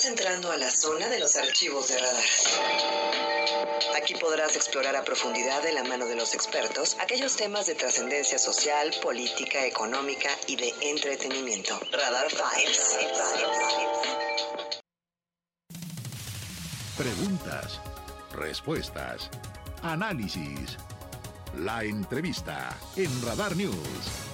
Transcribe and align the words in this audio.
Estás 0.00 0.18
entrando 0.18 0.50
a 0.50 0.56
la 0.56 0.70
zona 0.70 1.08
de 1.08 1.20
los 1.20 1.36
archivos 1.36 1.88
de 1.88 1.98
radar. 1.98 2.24
Aquí 3.98 4.14
podrás 4.14 4.56
explorar 4.56 4.96
a 4.96 5.04
profundidad 5.04 5.62
de 5.62 5.74
la 5.74 5.84
mano 5.84 6.06
de 6.06 6.16
los 6.16 6.32
expertos 6.32 6.96
aquellos 7.02 7.36
temas 7.36 7.66
de 7.66 7.74
trascendencia 7.74 8.38
social, 8.38 8.94
política, 9.02 9.66
económica 9.66 10.30
y 10.46 10.56
de 10.56 10.72
entretenimiento. 10.80 11.78
Radar 11.92 12.30
Files. 12.30 12.96
Preguntas, 16.96 17.78
respuestas, 18.32 19.28
análisis. 19.82 20.78
La 21.58 21.84
entrevista 21.84 22.74
en 22.96 23.10
Radar 23.22 23.54
News. 23.54 24.29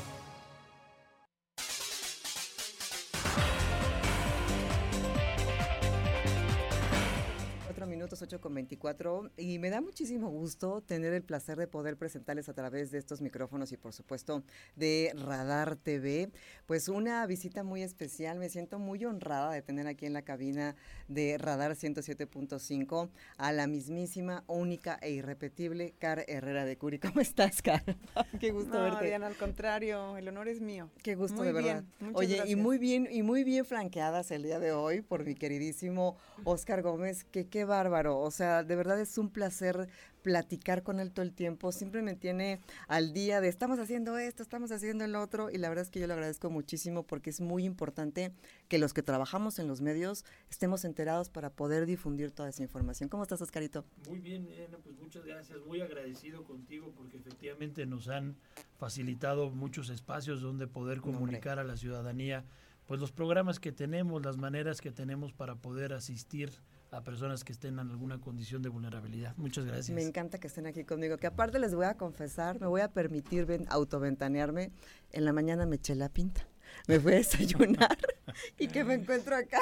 Con 8.46 8.54
24. 8.54 9.32
Y 9.36 9.58
me 9.58 9.70
da 9.70 9.80
muchísimo 9.80 10.30
gusto 10.30 10.80
tener 10.80 11.12
el 11.12 11.24
placer 11.24 11.58
de 11.58 11.66
poder 11.66 11.96
presentarles 11.96 12.48
a 12.48 12.54
través 12.54 12.92
de 12.92 12.98
estos 12.98 13.20
micrófonos 13.20 13.72
y, 13.72 13.76
por 13.76 13.92
supuesto, 13.92 14.44
de 14.76 15.10
Radar 15.16 15.74
TV, 15.74 16.30
pues 16.66 16.88
una 16.88 17.26
visita 17.26 17.64
muy 17.64 17.82
especial. 17.82 18.38
Me 18.38 18.48
siento 18.48 18.78
muy 18.78 19.04
honrada 19.04 19.50
de 19.50 19.62
tener 19.62 19.88
aquí 19.88 20.06
en 20.06 20.12
la 20.12 20.22
cabina 20.22 20.76
de 21.08 21.38
Radar 21.38 21.72
107.5 21.72 23.08
a 23.36 23.50
la 23.50 23.66
mismísima, 23.66 24.44
única 24.46 24.96
e 25.02 25.10
irrepetible 25.10 25.94
Car 25.98 26.24
Herrera 26.28 26.64
de 26.64 26.78
Curi. 26.78 27.00
¿Cómo 27.00 27.20
estás, 27.20 27.62
Car? 27.62 27.82
Qué 28.40 28.52
gusto 28.52 28.80
verte. 28.80 29.06
Diana, 29.06 29.26
al 29.26 29.36
contrario, 29.36 30.16
el 30.18 30.28
honor 30.28 30.46
es 30.46 30.60
mío. 30.60 30.88
Qué 31.02 31.16
gusto, 31.16 31.42
de 31.42 31.52
verdad. 31.52 31.82
Oye, 32.12 32.44
y 32.46 32.54
muy 32.54 32.78
bien, 32.78 33.08
y 33.10 33.24
muy 33.24 33.42
bien 33.42 33.64
franqueadas 33.64 34.30
el 34.30 34.44
día 34.44 34.60
de 34.60 34.70
hoy 34.70 35.02
por 35.02 35.24
mi 35.24 35.34
queridísimo 35.34 36.16
Oscar 36.44 36.82
Gómez, 36.82 37.24
que 37.24 37.48
qué 37.48 37.64
bárbaro. 37.64 38.20
O 38.36 38.38
sea, 38.38 38.64
de 38.64 38.76
verdad 38.76 39.00
es 39.00 39.16
un 39.16 39.30
placer 39.30 39.88
platicar 40.20 40.82
con 40.82 41.00
él 41.00 41.10
todo 41.10 41.24
el 41.24 41.32
tiempo. 41.32 41.72
Siempre 41.72 42.02
me 42.02 42.16
tiene 42.16 42.60
al 42.86 43.14
día 43.14 43.40
de 43.40 43.48
estamos 43.48 43.78
haciendo 43.78 44.18
esto, 44.18 44.42
estamos 44.42 44.70
haciendo 44.72 45.06
el 45.06 45.14
otro. 45.14 45.48
Y 45.48 45.56
la 45.56 45.70
verdad 45.70 45.84
es 45.84 45.90
que 45.90 46.00
yo 46.00 46.06
le 46.06 46.12
agradezco 46.12 46.50
muchísimo 46.50 47.02
porque 47.02 47.30
es 47.30 47.40
muy 47.40 47.64
importante 47.64 48.32
que 48.68 48.76
los 48.76 48.92
que 48.92 49.02
trabajamos 49.02 49.58
en 49.58 49.68
los 49.68 49.80
medios 49.80 50.26
estemos 50.50 50.84
enterados 50.84 51.30
para 51.30 51.48
poder 51.48 51.86
difundir 51.86 52.30
toda 52.30 52.50
esa 52.50 52.62
información. 52.62 53.08
¿Cómo 53.08 53.22
estás, 53.22 53.40
Oscarito? 53.40 53.86
Muy 54.06 54.18
bien, 54.18 54.46
Elena, 54.48 54.76
pues 54.84 54.98
muchas 54.98 55.24
gracias. 55.24 55.64
Muy 55.64 55.80
agradecido 55.80 56.44
contigo 56.44 56.92
porque 56.94 57.16
efectivamente 57.16 57.86
nos 57.86 58.08
han 58.08 58.36
facilitado 58.76 59.48
muchos 59.48 59.88
espacios 59.88 60.42
donde 60.42 60.66
poder 60.66 61.00
comunicar 61.00 61.58
a 61.58 61.64
la 61.64 61.78
ciudadanía 61.78 62.44
pues 62.86 63.00
los 63.00 63.12
programas 63.12 63.58
que 63.60 63.72
tenemos, 63.72 64.24
las 64.24 64.36
maneras 64.36 64.82
que 64.82 64.92
tenemos 64.92 65.32
para 65.32 65.56
poder 65.56 65.94
asistir 65.94 66.52
a 66.90 67.02
personas 67.02 67.44
que 67.44 67.52
estén 67.52 67.78
en 67.78 67.90
alguna 67.90 68.20
condición 68.20 68.62
de 68.62 68.68
vulnerabilidad. 68.68 69.34
Muchas 69.36 69.64
gracias. 69.64 69.94
Me 69.94 70.02
encanta 70.02 70.38
que 70.38 70.46
estén 70.46 70.66
aquí 70.66 70.84
conmigo, 70.84 71.16
que 71.18 71.26
aparte 71.26 71.58
les 71.58 71.74
voy 71.74 71.86
a 71.86 71.96
confesar, 71.96 72.60
me 72.60 72.66
voy 72.66 72.80
a 72.80 72.88
permitir 72.92 73.46
autoventanearme, 73.68 74.72
en 75.12 75.24
la 75.24 75.32
mañana 75.32 75.66
me 75.66 75.76
eché 75.76 75.94
la 75.94 76.08
pinta 76.08 76.46
me 76.86 77.00
fui 77.00 77.12
a 77.12 77.16
desayunar 77.16 77.96
y 78.58 78.68
que 78.68 78.84
me 78.84 78.94
encuentro 78.94 79.36
acá. 79.36 79.60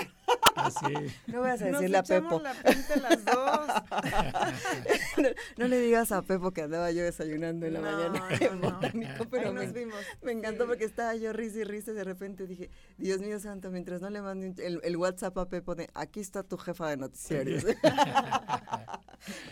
Así. 0.57 0.87
No 1.27 1.41
voy 1.41 1.51
a 1.51 1.57
decirle 1.57 1.97
a 1.97 2.03
Pepo. 2.03 2.41
La 2.41 2.55
las 2.55 3.25
dos. 3.25 3.69
no, 5.57 5.69
le 5.69 5.81
digas 5.81 6.13
a 6.13 6.23
Pepo 6.23 6.53
que 6.53 6.63
andaba 6.63 6.91
yo 6.91 7.03
desayunando 7.03 7.67
en 7.67 7.75
la 7.75 7.81
mañana 7.81 8.29
no, 8.55 8.79
pero 9.31 9.53
me, 9.53 9.65
nos 9.65 9.73
vimos. 9.73 9.97
me 10.23 10.33
encantó 10.33 10.67
porque 10.67 10.85
estaba 10.85 11.15
yo 11.17 11.33
risa 11.33 11.59
y 11.59 11.65
risa 11.65 11.91
y 11.91 11.95
de 11.95 12.05
repente 12.05 12.47
dije, 12.47 12.71
Dios 12.99 13.21
mío 13.21 13.39
santo, 13.41 13.71
mientras 13.71 14.01
no 14.01 14.11
le 14.11 14.21
mande 14.21 14.55
el, 14.65 14.97
WhatsApp 14.97 15.37
a 15.39 15.49
Pepo 15.49 15.75
de 15.75 15.91
aquí 15.95 16.21
está 16.21 16.43
tu 16.43 16.57
jefa 16.57 16.89
de 16.89 16.97
noticiarios. 16.97 17.65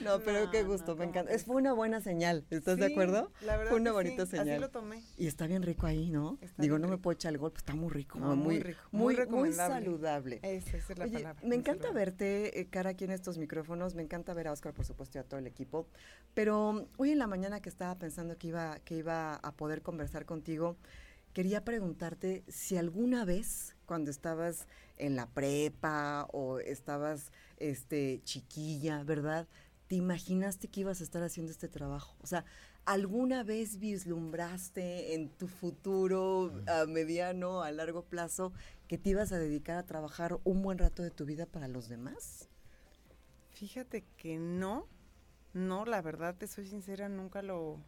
No, 0.02 0.20
pero 0.20 0.50
qué 0.50 0.62
gusto, 0.64 0.96
me 0.96 1.04
encanta. 1.04 1.32
Es, 1.32 1.44
fue 1.44 1.56
una 1.56 1.72
buena 1.72 2.00
señal, 2.00 2.44
¿estás 2.50 2.78
de 2.78 2.86
acuerdo? 2.86 3.32
La 3.42 3.56
verdad 3.56 3.70
fue 3.70 3.80
una 3.80 3.92
bonita 3.92 4.26
señal. 4.26 4.50
Así 4.50 4.60
lo 4.60 4.70
tomé. 4.70 5.02
Y 5.16 5.26
está 5.26 5.46
bien 5.46 5.62
rico 5.62 5.86
ahí, 5.86 6.10
¿no? 6.10 6.38
Digo, 6.58 6.78
no 6.78 6.88
me 6.88 6.98
puedo 6.98 7.14
echar 7.14 7.32
el 7.32 7.38
golpe, 7.38 7.58
está 7.58 7.74
muy 7.74 7.90
rico, 7.90 8.18
muy, 8.18 8.60
rico, 8.60 8.80
muy, 8.90 9.16
muy, 9.28 9.52
saludable. 9.52 10.40
Esa, 10.42 10.76
es 10.76 10.88
la 10.98 11.06
palabra. 11.06 11.36
Me 11.42 11.56
encanta 11.56 11.90
verte, 11.92 12.60
eh, 12.60 12.68
cara, 12.68 12.90
aquí 12.90 13.04
en 13.04 13.10
estos 13.10 13.38
micrófonos. 13.38 13.94
Me 13.94 14.02
encanta 14.02 14.34
ver 14.34 14.48
a 14.48 14.52
Oscar, 14.52 14.72
por 14.72 14.84
supuesto, 14.84 15.18
y 15.18 15.20
a 15.20 15.24
todo 15.24 15.38
el 15.38 15.46
equipo. 15.46 15.86
Pero 16.34 16.86
hoy 16.96 17.10
en 17.10 17.18
la 17.18 17.26
mañana 17.26 17.60
que 17.60 17.68
estaba 17.68 17.98
pensando 17.98 18.36
que 18.36 18.48
iba, 18.48 18.78
que 18.80 18.96
iba 18.96 19.34
a 19.36 19.52
poder 19.52 19.82
conversar 19.82 20.24
contigo, 20.24 20.76
quería 21.32 21.64
preguntarte 21.64 22.44
si 22.48 22.76
alguna 22.76 23.24
vez, 23.24 23.74
cuando 23.86 24.10
estabas 24.10 24.66
en 24.98 25.16
la 25.16 25.26
prepa 25.26 26.26
o 26.32 26.58
estabas 26.58 27.32
este, 27.58 28.20
chiquilla, 28.24 29.02
¿verdad? 29.04 29.48
¿Te 29.92 29.96
imaginaste 29.96 30.68
que 30.68 30.80
ibas 30.80 31.02
a 31.02 31.04
estar 31.04 31.22
haciendo 31.22 31.52
este 31.52 31.68
trabajo? 31.68 32.16
O 32.22 32.26
sea, 32.26 32.46
¿alguna 32.86 33.44
vez 33.44 33.78
vislumbraste 33.78 35.12
en 35.12 35.28
tu 35.28 35.48
futuro 35.48 36.50
a 36.66 36.86
mediano, 36.86 37.60
a 37.60 37.70
largo 37.72 38.02
plazo, 38.02 38.54
que 38.88 38.96
te 38.96 39.10
ibas 39.10 39.32
a 39.32 39.38
dedicar 39.38 39.76
a 39.76 39.82
trabajar 39.84 40.38
un 40.44 40.62
buen 40.62 40.78
rato 40.78 41.02
de 41.02 41.10
tu 41.10 41.26
vida 41.26 41.44
para 41.44 41.68
los 41.68 41.90
demás? 41.90 42.48
Fíjate 43.50 44.06
que 44.16 44.38
no, 44.38 44.88
no, 45.52 45.84
la 45.84 46.00
verdad, 46.00 46.36
te 46.38 46.46
soy 46.46 46.66
sincera, 46.66 47.10
nunca 47.10 47.42
lo, 47.42 47.78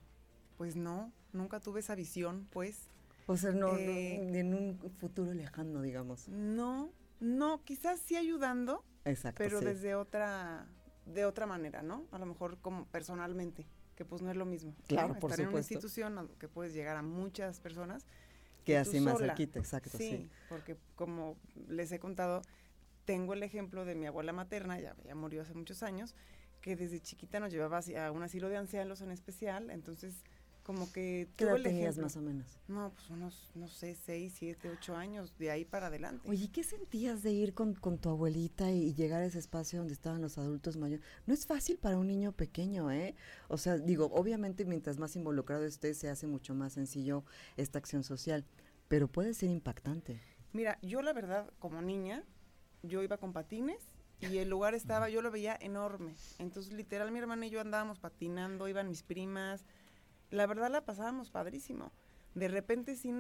pues 0.58 0.76
no, 0.76 1.10
nunca 1.32 1.58
tuve 1.58 1.80
esa 1.80 1.94
visión, 1.94 2.46
pues. 2.50 2.90
O 3.24 3.38
sea, 3.38 3.52
no, 3.52 3.78
eh, 3.78 4.40
en 4.40 4.52
un 4.52 4.78
futuro 5.00 5.32
lejano, 5.32 5.80
digamos. 5.80 6.28
No, 6.28 6.92
no, 7.18 7.64
quizás 7.64 7.98
sí 7.98 8.14
ayudando, 8.16 8.84
Exacto, 9.06 9.38
pero 9.38 9.62
desde 9.62 9.94
otra 9.94 10.66
de 11.06 11.24
otra 11.24 11.46
manera, 11.46 11.82
¿no? 11.82 12.04
A 12.12 12.18
lo 12.18 12.26
mejor 12.26 12.58
como 12.58 12.86
personalmente, 12.86 13.66
que 13.96 14.04
pues 14.04 14.22
no 14.22 14.30
es 14.30 14.36
lo 14.36 14.46
mismo. 14.46 14.74
Claro, 14.86 15.18
por 15.18 15.30
Estar 15.30 15.44
en 15.44 15.50
una 15.50 15.58
institución 15.58 16.30
que 16.38 16.48
puedes 16.48 16.74
llegar 16.74 16.96
a 16.96 17.02
muchas 17.02 17.60
personas. 17.60 18.06
Que, 18.64 18.78
así 18.78 18.98
más 18.98 19.18
cerquita, 19.18 19.58
exacto, 19.58 19.98
sí, 19.98 20.30
porque 20.48 20.78
como 20.94 21.36
les 21.68 21.92
he 21.92 21.98
contado, 21.98 22.40
tengo 23.04 23.34
el 23.34 23.42
ejemplo 23.42 23.84
de 23.84 23.94
mi 23.94 24.06
abuela 24.06 24.32
materna, 24.32 24.80
ya, 24.80 24.96
ya 25.04 25.14
murió 25.14 25.42
hace 25.42 25.52
muchos 25.52 25.82
años, 25.82 26.14
que 26.62 26.74
desde 26.74 26.98
chiquita 26.98 27.40
nos 27.40 27.52
llevaba 27.52 27.80
a 27.80 28.10
un 28.10 28.22
asilo 28.22 28.48
de 28.48 28.56
ancianos 28.56 29.02
en 29.02 29.10
especial, 29.10 29.68
entonces 29.68 30.24
como 30.64 30.90
que... 30.90 31.28
¿Qué 31.36 31.44
edad 31.44 31.62
tenías 31.62 31.98
más 31.98 32.16
o 32.16 32.22
menos? 32.22 32.58
No, 32.68 32.90
pues 32.90 33.10
unos, 33.10 33.50
no 33.54 33.68
sé, 33.68 33.94
seis, 33.94 34.34
siete, 34.36 34.70
ocho 34.70 34.96
años, 34.96 35.36
de 35.38 35.50
ahí 35.50 35.64
para 35.64 35.86
adelante. 35.88 36.28
Oye, 36.28 36.50
¿qué 36.50 36.64
sentías 36.64 37.22
de 37.22 37.32
ir 37.32 37.52
con, 37.54 37.76
tu 37.76 38.08
abuelita 38.08 38.70
y, 38.72 38.94
llegar 38.94 39.20
a 39.20 39.26
ese 39.26 39.38
espacio 39.38 39.78
donde 39.78 39.92
estaban 39.92 40.22
los 40.22 40.38
adultos 40.38 40.78
mayores? 40.78 41.04
No 41.26 41.34
es 41.34 41.46
fácil 41.46 41.78
para 41.78 41.98
un 41.98 42.06
niño 42.06 42.32
pequeño, 42.32 42.90
¿eh? 42.90 43.14
O 43.48 43.58
sea, 43.58 43.76
digo, 43.76 44.06
obviamente 44.06 44.64
mientras 44.64 44.98
más 44.98 45.14
involucrado 45.16 45.64
esté, 45.64 45.92
se 45.92 46.08
hace 46.08 46.26
mucho 46.26 46.54
más 46.54 46.72
sencillo 46.72 47.24
esta 47.58 47.78
acción 47.78 48.02
social, 48.02 48.46
pero 48.88 49.06
puede 49.06 49.34
ser 49.34 49.50
impactante. 49.50 50.20
Mira, 50.54 50.78
yo 50.80 51.02
la 51.02 51.12
verdad, 51.12 51.52
como 51.58 51.82
niña, 51.82 52.24
yo 52.82 53.02
iba 53.02 53.18
con 53.18 53.34
patines 53.34 53.82
y 54.20 54.38
el 54.38 54.48
lugar 54.48 54.74
estaba, 54.74 55.10
yo 55.10 55.20
lo 55.20 55.30
veía 55.30 55.58
enorme. 55.60 56.14
Entonces, 56.38 56.72
literal, 56.72 57.10
mi 57.10 57.18
hermana 57.18 57.46
y 57.46 57.50
yo 57.50 57.60
andábamos 57.60 57.98
patinando, 57.98 58.66
iban 58.68 58.88
mis 58.88 59.02
primas, 59.02 59.66
la 60.30 60.46
verdad 60.46 60.70
la 60.70 60.84
pasábamos 60.84 61.30
padrísimo. 61.30 61.92
De 62.34 62.48
repente 62.48 62.96
sí 62.96 63.12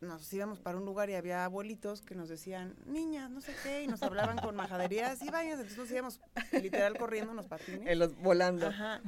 nos 0.00 0.32
íbamos 0.32 0.60
para 0.60 0.78
un 0.78 0.84
lugar 0.84 1.10
y 1.10 1.14
había 1.14 1.44
abuelitos 1.44 2.02
que 2.02 2.14
nos 2.14 2.28
decían, 2.28 2.76
niñas, 2.86 3.30
no 3.30 3.40
sé 3.40 3.52
qué, 3.62 3.82
y 3.82 3.86
nos 3.86 4.02
hablaban 4.02 4.38
con 4.38 4.54
majaderías, 4.54 5.22
y 5.22 5.30
vayas, 5.30 5.58
entonces 5.58 5.78
nos 5.78 5.90
íbamos 5.90 6.20
literal 6.52 6.96
corriendo 6.96 7.32
unos 7.32 7.46
patines. 7.46 7.86
En 7.86 7.98
los, 7.98 8.14
volando. 8.16 8.66
Ajá. 8.68 9.00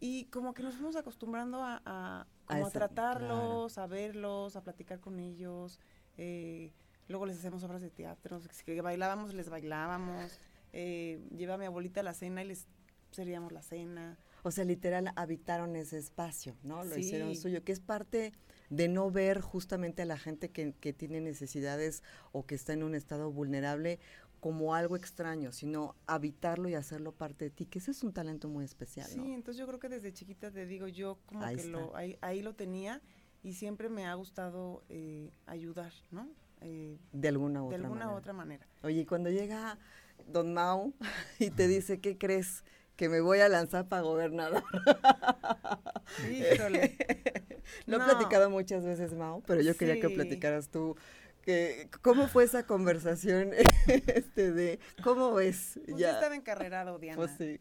Y 0.00 0.24
como 0.26 0.54
que 0.54 0.62
nos 0.62 0.74
fuimos 0.74 0.96
acostumbrando 0.96 1.62
a, 1.62 1.82
a, 1.84 2.70
tratarlos, 2.72 3.76
a 3.76 3.86
verlos, 3.86 4.56
a 4.56 4.62
platicar 4.62 4.98
con 4.98 5.20
ellos. 5.20 5.78
Eh, 6.16 6.72
luego 7.08 7.26
les 7.26 7.38
hacemos 7.38 7.62
obras 7.64 7.82
de 7.82 7.90
teatro, 7.90 8.40
que 8.64 8.80
bailábamos, 8.80 9.34
les 9.34 9.50
bailábamos. 9.50 10.40
Eh, 10.72 11.22
lleva 11.36 11.54
a 11.54 11.58
mi 11.58 11.66
abuelita 11.66 12.00
a 12.00 12.02
la 12.02 12.14
cena 12.14 12.42
y 12.42 12.48
les 12.48 12.66
seríamos 13.10 13.52
la 13.52 13.62
cena. 13.62 14.16
O 14.42 14.50
sea, 14.50 14.64
literal 14.64 15.12
habitaron 15.16 15.76
ese 15.76 15.98
espacio, 15.98 16.56
¿no? 16.62 16.84
Lo 16.84 16.96
hicieron 16.98 17.34
suyo, 17.36 17.62
que 17.64 17.72
es 17.72 17.80
parte 17.80 18.32
de 18.70 18.88
no 18.88 19.10
ver 19.10 19.40
justamente 19.40 20.02
a 20.02 20.04
la 20.04 20.16
gente 20.16 20.50
que, 20.50 20.92
tiene 20.92 21.20
necesidades 21.20 22.02
o 22.32 22.46
que 22.46 22.54
está 22.54 22.72
en 22.72 22.82
un 22.82 22.94
estado 22.94 23.30
vulnerable 23.30 23.98
como 24.38 24.74
algo 24.74 24.96
extraño, 24.96 25.52
sino 25.52 25.96
habitarlo 26.06 26.68
y 26.68 26.74
hacerlo 26.74 27.12
parte 27.12 27.46
de 27.46 27.50
ti, 27.50 27.66
que 27.66 27.78
ese 27.78 27.90
es 27.90 28.02
un 28.02 28.12
talento 28.12 28.48
muy 28.48 28.64
especial. 28.64 29.06
Sí, 29.06 29.32
entonces 29.32 29.58
yo 29.58 29.66
creo 29.66 29.78
que 29.78 29.90
desde 29.90 30.12
chiquita 30.14 30.50
te 30.50 30.64
digo, 30.64 30.88
yo 30.88 31.18
como 31.26 31.46
que 31.46 31.64
lo, 31.64 31.94
ahí, 31.94 32.40
lo 32.40 32.54
tenía 32.54 33.02
y 33.42 33.54
siempre 33.54 33.90
me 33.90 34.06
ha 34.06 34.14
gustado 34.14 34.82
eh, 34.88 35.30
ayudar, 35.46 35.92
¿no? 36.10 36.28
Eh, 36.62 36.98
de 37.12 37.28
alguna, 37.28 37.64
otra, 37.64 37.78
de 37.78 37.84
alguna 37.84 38.04
manera. 38.04 38.18
otra 38.18 38.32
manera. 38.32 38.66
Oye, 38.82 39.06
cuando 39.06 39.30
llega 39.30 39.78
Don 40.26 40.54
Mau 40.54 40.94
y 41.38 41.50
te 41.50 41.68
dice, 41.68 42.00
¿qué 42.00 42.16
crees? 42.16 42.64
Que 43.00 43.08
me 43.08 43.22
voy 43.22 43.40
a 43.40 43.48
lanzar 43.48 43.88
para 43.88 44.02
gobernador. 44.02 44.62
Híjole. 46.30 46.98
Lo 47.86 47.96
he 47.96 48.00
platicado 48.00 48.50
muchas 48.50 48.84
veces, 48.84 49.14
Mao, 49.14 49.42
pero 49.46 49.62
yo 49.62 49.74
quería 49.74 49.98
que 49.98 50.10
platicaras 50.10 50.68
tú 50.68 50.98
que 51.40 51.88
cómo 52.02 52.28
fue 52.28 52.44
esa 52.44 52.66
conversación 52.66 53.52
este 53.86 54.52
de 54.52 54.80
cómo 55.02 55.32
ves 55.32 55.80
pues 55.86 55.96
ya. 55.96 56.10
estaba 56.10 56.36
encarrerado 56.36 56.98
Diana. 56.98 57.16
Pues 57.16 57.30
sí. 57.38 57.58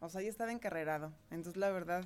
O 0.00 0.10
sea 0.10 0.20
ya 0.20 0.28
estaba 0.28 0.52
encarrerado. 0.52 1.14
Entonces 1.30 1.56
la 1.56 1.70
verdad 1.70 2.04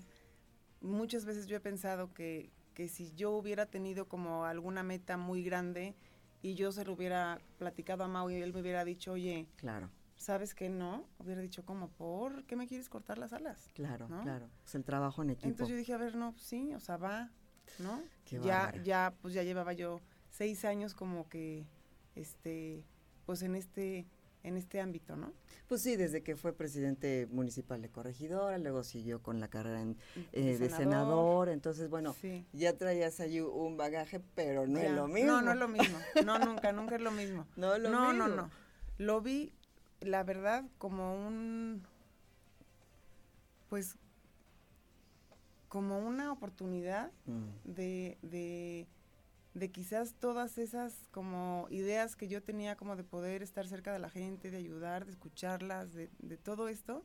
muchas 0.80 1.24
veces 1.24 1.48
yo 1.48 1.56
he 1.56 1.60
pensado 1.60 2.14
que 2.14 2.52
que 2.74 2.86
si 2.86 3.12
yo 3.14 3.32
hubiera 3.32 3.66
tenido 3.66 4.06
como 4.06 4.44
alguna 4.44 4.84
meta 4.84 5.16
muy 5.16 5.42
grande 5.42 5.96
y 6.40 6.54
yo 6.54 6.70
se 6.70 6.84
lo 6.84 6.92
hubiera 6.92 7.40
platicado 7.58 8.04
a 8.04 8.06
Mau 8.06 8.30
y 8.30 8.36
él 8.36 8.52
me 8.52 8.60
hubiera 8.60 8.84
dicho 8.84 9.10
oye 9.10 9.48
claro 9.56 9.90
¿sabes 10.16 10.54
que 10.54 10.68
no? 10.68 11.06
Hubiera 11.18 11.40
dicho, 11.40 11.64
como 11.64 11.88
¿Por 11.88 12.44
qué 12.44 12.56
me 12.56 12.66
quieres 12.66 12.88
cortar 12.88 13.18
las 13.18 13.32
alas? 13.32 13.70
Claro, 13.74 14.08
claro. 14.22 14.48
Es 14.64 14.74
el 14.74 14.84
trabajo 14.84 15.22
en 15.22 15.30
equipo. 15.30 15.48
Entonces 15.48 15.72
yo 15.72 15.76
dije, 15.76 15.92
a 15.92 15.98
ver, 15.98 16.16
no, 16.16 16.34
sí, 16.38 16.74
o 16.74 16.80
sea, 16.80 16.96
va, 16.96 17.30
¿no? 17.78 18.02
ya, 18.42 18.72
ya, 18.82 19.14
pues 19.22 19.34
ya 19.34 19.42
llevaba 19.42 19.72
yo 19.72 20.00
seis 20.30 20.64
años 20.64 20.94
como 20.94 21.28
que, 21.28 21.66
este, 22.14 22.84
pues 23.24 23.42
en 23.42 23.54
este, 23.54 24.06
en 24.42 24.56
este 24.56 24.80
ámbito, 24.80 25.16
¿no? 25.16 25.32
Pues 25.66 25.82
sí, 25.82 25.96
desde 25.96 26.22
que 26.22 26.36
fue 26.36 26.52
presidente 26.52 27.26
municipal 27.30 27.82
de 27.82 27.88
Corregidora, 27.88 28.56
luego 28.58 28.84
siguió 28.84 29.22
con 29.22 29.40
la 29.40 29.48
carrera 29.48 29.82
eh, 30.32 30.58
de 30.58 30.70
senador, 30.70 31.48
entonces 31.48 31.90
bueno, 31.90 32.14
ya 32.52 32.76
traías 32.76 33.18
ahí 33.20 33.40
un 33.40 33.76
bagaje, 33.76 34.20
pero 34.34 34.66
no 34.66 34.78
es 34.78 34.92
lo 34.92 35.08
mismo. 35.08 35.32
No, 35.32 35.42
no 35.42 35.52
es 35.52 35.58
lo 35.58 35.68
mismo, 35.68 35.98
no, 36.24 36.38
nunca, 36.38 36.72
nunca 36.72 36.94
es 36.94 37.02
lo 37.02 37.10
mismo. 37.10 37.46
No, 37.56 37.76
lo 37.78 37.90
no, 37.90 38.10
mismo. 38.10 38.28
no, 38.28 38.36
no. 38.36 38.50
Lo 38.98 39.20
vi 39.20 39.52
la 40.06 40.22
verdad, 40.22 40.64
como 40.78 41.14
un, 41.14 41.82
pues, 43.68 43.96
como 45.68 45.98
una 45.98 46.32
oportunidad 46.32 47.10
mm. 47.26 47.72
de, 47.72 48.18
de, 48.22 48.86
de, 49.54 49.70
quizás 49.70 50.14
todas 50.14 50.58
esas 50.58 50.94
como 51.10 51.66
ideas 51.70 52.16
que 52.16 52.28
yo 52.28 52.42
tenía 52.42 52.76
como 52.76 52.96
de 52.96 53.04
poder 53.04 53.42
estar 53.42 53.66
cerca 53.66 53.92
de 53.92 53.98
la 53.98 54.10
gente, 54.10 54.50
de 54.50 54.56
ayudar, 54.56 55.04
de 55.04 55.12
escucharlas, 55.12 55.92
de, 55.92 56.08
de 56.20 56.36
todo 56.36 56.68
esto, 56.68 57.04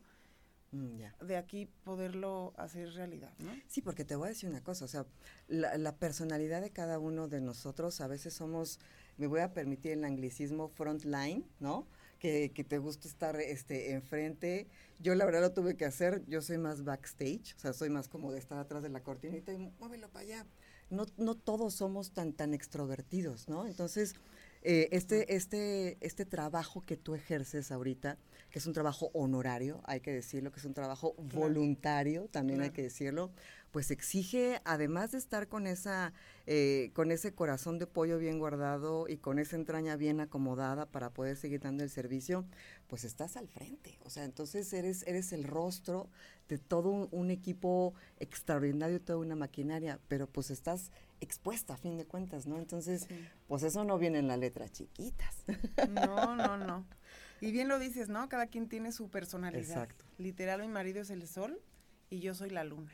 mm, 0.70 1.26
de 1.26 1.36
aquí 1.36 1.68
poderlo 1.84 2.54
hacer 2.56 2.92
realidad, 2.94 3.32
¿no? 3.38 3.50
Sí, 3.68 3.82
porque 3.82 4.04
te 4.04 4.16
voy 4.16 4.26
a 4.26 4.28
decir 4.28 4.48
una 4.48 4.62
cosa, 4.62 4.84
o 4.84 4.88
sea, 4.88 5.04
la, 5.48 5.76
la 5.76 5.96
personalidad 5.96 6.62
de 6.62 6.70
cada 6.70 6.98
uno 6.98 7.28
de 7.28 7.40
nosotros 7.40 8.00
a 8.00 8.06
veces 8.06 8.32
somos, 8.32 8.78
me 9.18 9.26
voy 9.26 9.40
a 9.40 9.52
permitir 9.52 9.92
el 9.92 10.04
anglicismo 10.04 10.68
frontline, 10.68 11.44
¿no? 11.58 11.86
Que, 12.22 12.64
te 12.68 12.78
gusta 12.78 13.08
estar 13.08 13.34
este, 13.40 13.92
enfrente. 13.92 14.68
Yo 15.00 15.16
la 15.16 15.24
verdad 15.24 15.40
lo 15.40 15.52
tuve 15.52 15.76
que 15.76 15.84
hacer, 15.84 16.24
yo 16.28 16.40
soy 16.40 16.56
más 16.56 16.84
backstage, 16.84 17.56
o 17.56 17.58
sea, 17.58 17.72
soy 17.72 17.90
más 17.90 18.08
como 18.08 18.30
de 18.30 18.38
estar 18.38 18.58
atrás 18.58 18.84
de 18.84 18.90
la 18.90 19.02
cortinita 19.02 19.52
y 19.52 19.58
muévelo 19.58 20.08
para 20.08 20.24
allá. 20.24 20.46
No, 20.88 21.06
no 21.16 21.34
todos 21.34 21.74
somos 21.74 22.12
tan, 22.12 22.32
tan 22.32 22.54
extrovertidos, 22.54 23.48
¿no? 23.48 23.66
Entonces, 23.66 24.14
eh, 24.62 24.88
este, 24.92 25.34
este, 25.34 25.96
este 26.00 26.24
trabajo 26.24 26.82
que 26.82 26.96
tú 26.96 27.14
ejerces 27.14 27.72
ahorita, 27.72 28.16
que 28.50 28.58
es 28.58 28.66
un 28.66 28.72
trabajo 28.72 29.10
honorario, 29.12 29.80
hay 29.84 30.00
que 30.00 30.12
decirlo, 30.12 30.52
que 30.52 30.60
es 30.60 30.66
un 30.66 30.74
trabajo 30.74 31.14
voluntario, 31.34 32.28
también 32.28 32.60
hay 32.60 32.70
que 32.70 32.82
decirlo, 32.82 33.32
pues 33.72 33.90
exige, 33.90 34.60
además 34.64 35.12
de 35.12 35.18
estar 35.18 35.48
con 35.48 35.66
esa, 35.66 36.12
eh, 36.46 36.90
con 36.92 37.10
ese 37.10 37.34
corazón 37.34 37.78
de 37.78 37.86
pollo 37.86 38.18
bien 38.18 38.38
guardado 38.38 39.08
y 39.08 39.16
con 39.16 39.38
esa 39.38 39.56
entraña 39.56 39.96
bien 39.96 40.20
acomodada 40.20 40.86
para 40.86 41.10
poder 41.10 41.36
seguir 41.36 41.60
dando 41.60 41.82
el 41.82 41.90
servicio, 41.90 42.44
pues 42.86 43.04
estás 43.04 43.36
al 43.38 43.48
frente. 43.48 43.98
O 44.04 44.10
sea, 44.10 44.24
entonces 44.24 44.70
eres, 44.74 45.04
eres 45.06 45.32
el 45.32 45.44
rostro 45.44 46.10
de 46.48 46.58
todo 46.58 47.08
un, 47.10 47.30
equipo 47.30 47.94
extraordinario, 48.20 49.00
toda 49.00 49.18
una 49.18 49.36
maquinaria, 49.36 49.98
pero 50.06 50.26
pues 50.26 50.50
estás 50.50 50.90
expuesta 51.22 51.74
a 51.74 51.76
fin 51.76 51.96
de 51.96 52.04
cuentas, 52.04 52.46
¿no? 52.46 52.58
Entonces, 52.58 53.06
pues 53.46 53.62
eso 53.62 53.84
no 53.84 53.96
viene 53.96 54.18
en 54.18 54.28
las 54.28 54.38
letras 54.38 54.72
chiquitas. 54.72 55.44
No, 55.88 56.36
no, 56.36 56.56
no. 56.56 56.86
Y 57.40 57.50
bien 57.50 57.66
lo 57.66 57.80
dices, 57.80 58.08
¿no? 58.08 58.28
Cada 58.28 58.46
quien 58.46 58.68
tiene 58.68 58.92
su 58.92 59.10
personalidad. 59.10 59.62
Exacto. 59.62 60.04
Literal, 60.16 60.60
mi 60.60 60.68
marido 60.68 61.02
es 61.02 61.10
el 61.10 61.26
sol 61.26 61.60
y 62.08 62.20
yo 62.20 62.36
soy 62.36 62.50
la 62.50 62.62
luna. 62.62 62.92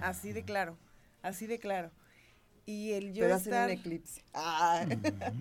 así 0.00 0.32
de 0.32 0.44
claro, 0.44 0.78
así 1.22 1.48
de 1.48 1.58
claro. 1.58 1.90
Y 2.66 2.92
el 2.92 3.12
yo 3.14 3.24
Pero 3.24 3.34
estar... 3.34 3.68
un 3.68 3.76
eclipse. 3.76 4.22
Ah. 4.32 4.86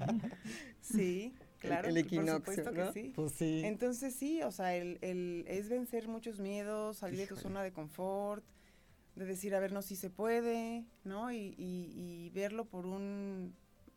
sí, 0.81 1.36
claro. 1.60 1.90
El, 1.90 1.98
equinoccio, 1.98 2.44
por 2.44 2.56
supuesto 2.56 2.74
que 2.74 3.00
sí. 3.00 3.14
Pues 3.16 3.34
sí. 3.34 3.62
Entonces 3.64 4.16
sí, 4.16 4.42
o 4.42 4.52
sea, 4.52 4.76
el, 4.76 4.98
el, 5.02 5.46
es 5.48 5.70
vencer 5.70 6.08
muchos 6.08 6.40
miedos, 6.40 6.98
salir 6.98 7.20
de 7.20 7.28
tu 7.28 7.36
zona 7.36 7.62
de 7.62 7.72
confort, 7.72 8.44
de 9.19 9.25
decir, 9.25 9.56
a 9.56 9.60
ver, 9.60 9.71
no, 9.71 9.81
si 9.81 9.95
se 9.95 10.10
puede, 10.10 10.86
¿no? 11.04 11.31
Y, 11.31 11.56
y, 11.57 11.94
y 11.95 12.30
verlo 12.31 12.66
por 12.66 12.86
un 12.86 13.54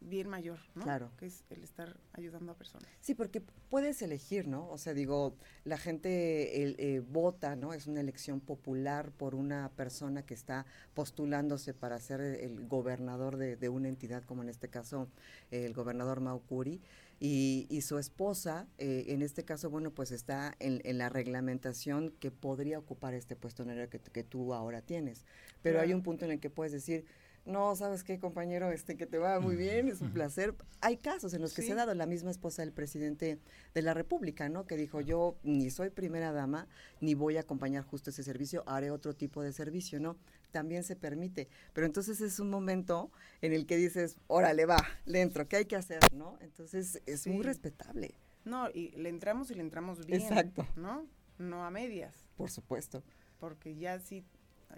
bien 0.08 0.28
mayor, 0.28 0.58
¿no? 0.74 0.82
Claro. 0.82 1.10
Que 1.18 1.26
es 1.26 1.44
el 1.50 1.62
estar 1.62 1.96
ayudando 2.12 2.52
a 2.52 2.54
personas. 2.54 2.88
Sí, 3.00 3.14
porque 3.14 3.40
puedes 3.40 4.02
elegir, 4.02 4.46
¿no? 4.46 4.68
O 4.70 4.78
sea, 4.78 4.94
digo, 4.94 5.36
la 5.64 5.78
gente 5.78 6.62
eh, 6.62 7.00
vota, 7.00 7.56
¿no? 7.56 7.72
Es 7.72 7.86
una 7.86 8.00
elección 8.00 8.40
popular 8.40 9.10
por 9.12 9.34
una 9.34 9.70
persona 9.76 10.24
que 10.24 10.34
está 10.34 10.66
postulándose 10.94 11.74
para 11.74 11.98
ser 12.00 12.20
el 12.20 12.66
gobernador 12.66 13.36
de, 13.36 13.68
una 13.68 13.88
entidad, 13.88 14.24
como 14.24 14.42
en 14.42 14.48
este 14.48 14.68
caso 14.68 15.08
el 15.50 15.72
gobernador 15.72 16.20
Maucuri. 16.20 16.80
Y, 17.24 17.68
y, 17.70 17.82
su 17.82 17.98
esposa, 17.98 18.66
eh, 18.78 19.04
en 19.10 19.22
este 19.22 19.44
caso, 19.44 19.70
bueno, 19.70 19.92
pues 19.92 20.10
está 20.10 20.56
en, 20.58 20.80
la 20.98 21.08
reglamentación 21.08 22.10
que 22.18 22.32
podría 22.32 22.80
ocupar 22.80 23.14
este 23.14 23.36
puesto 23.36 23.62
en 23.62 23.88
que, 23.88 24.00
que 24.00 24.24
tú 24.24 24.54
ahora 24.54 24.82
tienes. 24.82 25.24
Pero 25.62 25.80
hay 25.80 25.94
un 25.94 26.02
punto 26.02 26.24
en 26.24 26.32
el 26.32 26.40
que 26.40 26.50
puedes 26.50 26.72
decir, 26.72 27.04
no, 27.44 27.74
¿sabes 27.74 28.04
qué, 28.04 28.20
compañero? 28.20 28.70
Este, 28.70 28.96
que 28.96 29.06
te 29.06 29.18
va 29.18 29.40
muy 29.40 29.56
bien, 29.56 29.88
es 29.88 30.00
un 30.00 30.12
placer. 30.12 30.54
Hay 30.80 30.96
casos 30.96 31.34
en 31.34 31.42
los 31.42 31.52
que 31.52 31.62
se 31.62 31.72
ha 31.72 31.74
dado 31.74 31.92
la 31.94 32.06
misma 32.06 32.30
esposa 32.30 32.62
del 32.62 32.72
presidente 32.72 33.40
de 33.74 33.82
la 33.82 33.94
República, 33.94 34.48
¿no? 34.48 34.64
Que 34.66 34.76
dijo, 34.76 35.00
yo 35.00 35.36
ni 35.42 35.70
soy 35.70 35.90
primera 35.90 36.30
dama, 36.32 36.68
ni 37.00 37.14
voy 37.14 37.36
a 37.36 37.40
acompañar 37.40 37.82
justo 37.82 38.10
ese 38.10 38.22
servicio, 38.22 38.62
haré 38.66 38.92
otro 38.92 39.14
tipo 39.14 39.42
de 39.42 39.52
servicio, 39.52 39.98
¿no? 39.98 40.16
También 40.52 40.84
se 40.84 40.94
permite. 40.94 41.48
Pero 41.72 41.86
entonces 41.86 42.20
es 42.20 42.38
un 42.38 42.48
momento 42.48 43.10
en 43.40 43.52
el 43.52 43.66
que 43.66 43.76
dices, 43.76 44.18
órale, 44.28 44.64
va, 44.64 44.78
le 45.04 45.20
entro, 45.20 45.48
¿qué 45.48 45.56
hay 45.56 45.64
que 45.64 45.76
hacer, 45.76 46.00
no? 46.14 46.38
Entonces 46.40 47.02
es 47.06 47.26
muy 47.26 47.42
respetable. 47.42 48.14
No, 48.44 48.68
y 48.70 48.90
le 48.90 49.08
entramos 49.08 49.50
y 49.50 49.54
le 49.54 49.62
entramos 49.62 50.06
bien. 50.06 50.22
Exacto. 50.22 50.66
¿No? 50.76 51.06
No 51.38 51.64
a 51.64 51.70
medias. 51.70 52.14
Por 52.36 52.50
supuesto. 52.50 53.02
Porque 53.40 53.74
ya 53.76 53.98
sí, 53.98 54.24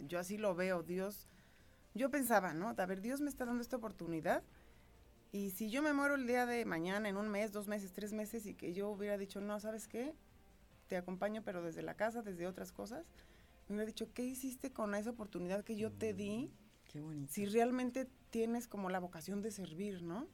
yo 0.07 0.19
así 0.19 0.39
lo 0.39 0.55
veo, 0.55 0.83
Dios 0.83 1.29
yo 1.95 2.11
pensaba, 2.11 2.53
¿no? 2.55 2.75
A 2.77 2.87
ver, 2.87 3.01
Dios 3.01 3.21
me 3.21 3.31
está 3.31 3.45
dando 3.45 3.63
esta 3.63 3.77
oportunidad. 3.77 4.43
Y 5.33 5.51
si 5.51 5.71
yo 5.71 5.83
me 5.83 5.93
muero 5.93 6.17
el 6.17 6.27
día 6.27 6.47
de 6.47 6.65
mañana, 6.65 7.09
en 7.09 7.17
un 7.17 7.29
mes, 7.29 7.53
dos 7.53 7.67
meses, 7.67 7.93
tres 7.93 8.13
meses, 8.13 8.47
y 8.47 8.55
que 8.55 8.73
yo 8.73 8.91
hubiera 8.91 9.17
dicho, 9.17 9.41
no, 9.41 9.59
¿sabes 9.61 9.89
qué? 9.89 10.15
Te 10.89 10.97
acompaño, 10.97 11.43
pero 11.45 11.63
desde 11.63 11.83
la 11.83 11.95
casa, 11.95 12.23
desde 12.23 12.47
otras 12.47 12.73
cosas, 12.73 13.07
me 13.69 13.77
hubiera 13.77 13.87
dicho, 13.87 14.13
¿qué 14.13 14.25
hiciste 14.25 14.73
con 14.73 14.95
esa 14.95 15.11
oportunidad 15.11 15.65
que 15.65 15.77
yo 15.77 15.91
te 15.91 16.15
di? 16.15 16.47
Mm, 16.47 16.91
qué 16.91 17.01
bonito. 17.01 17.33
Si 17.33 17.47
realmente 17.47 18.09
tienes 18.31 18.69
como 18.69 18.91
la 18.91 19.01
vocación 19.01 19.43
de 19.43 19.51
servir, 19.51 20.03
¿no? 20.03 20.27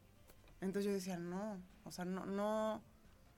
Entonces 0.60 0.84
yo 0.84 0.92
decía, 0.92 1.18
no, 1.18 1.62
o 1.84 1.92
sea, 1.92 2.04
no, 2.04 2.26
no, 2.26 2.82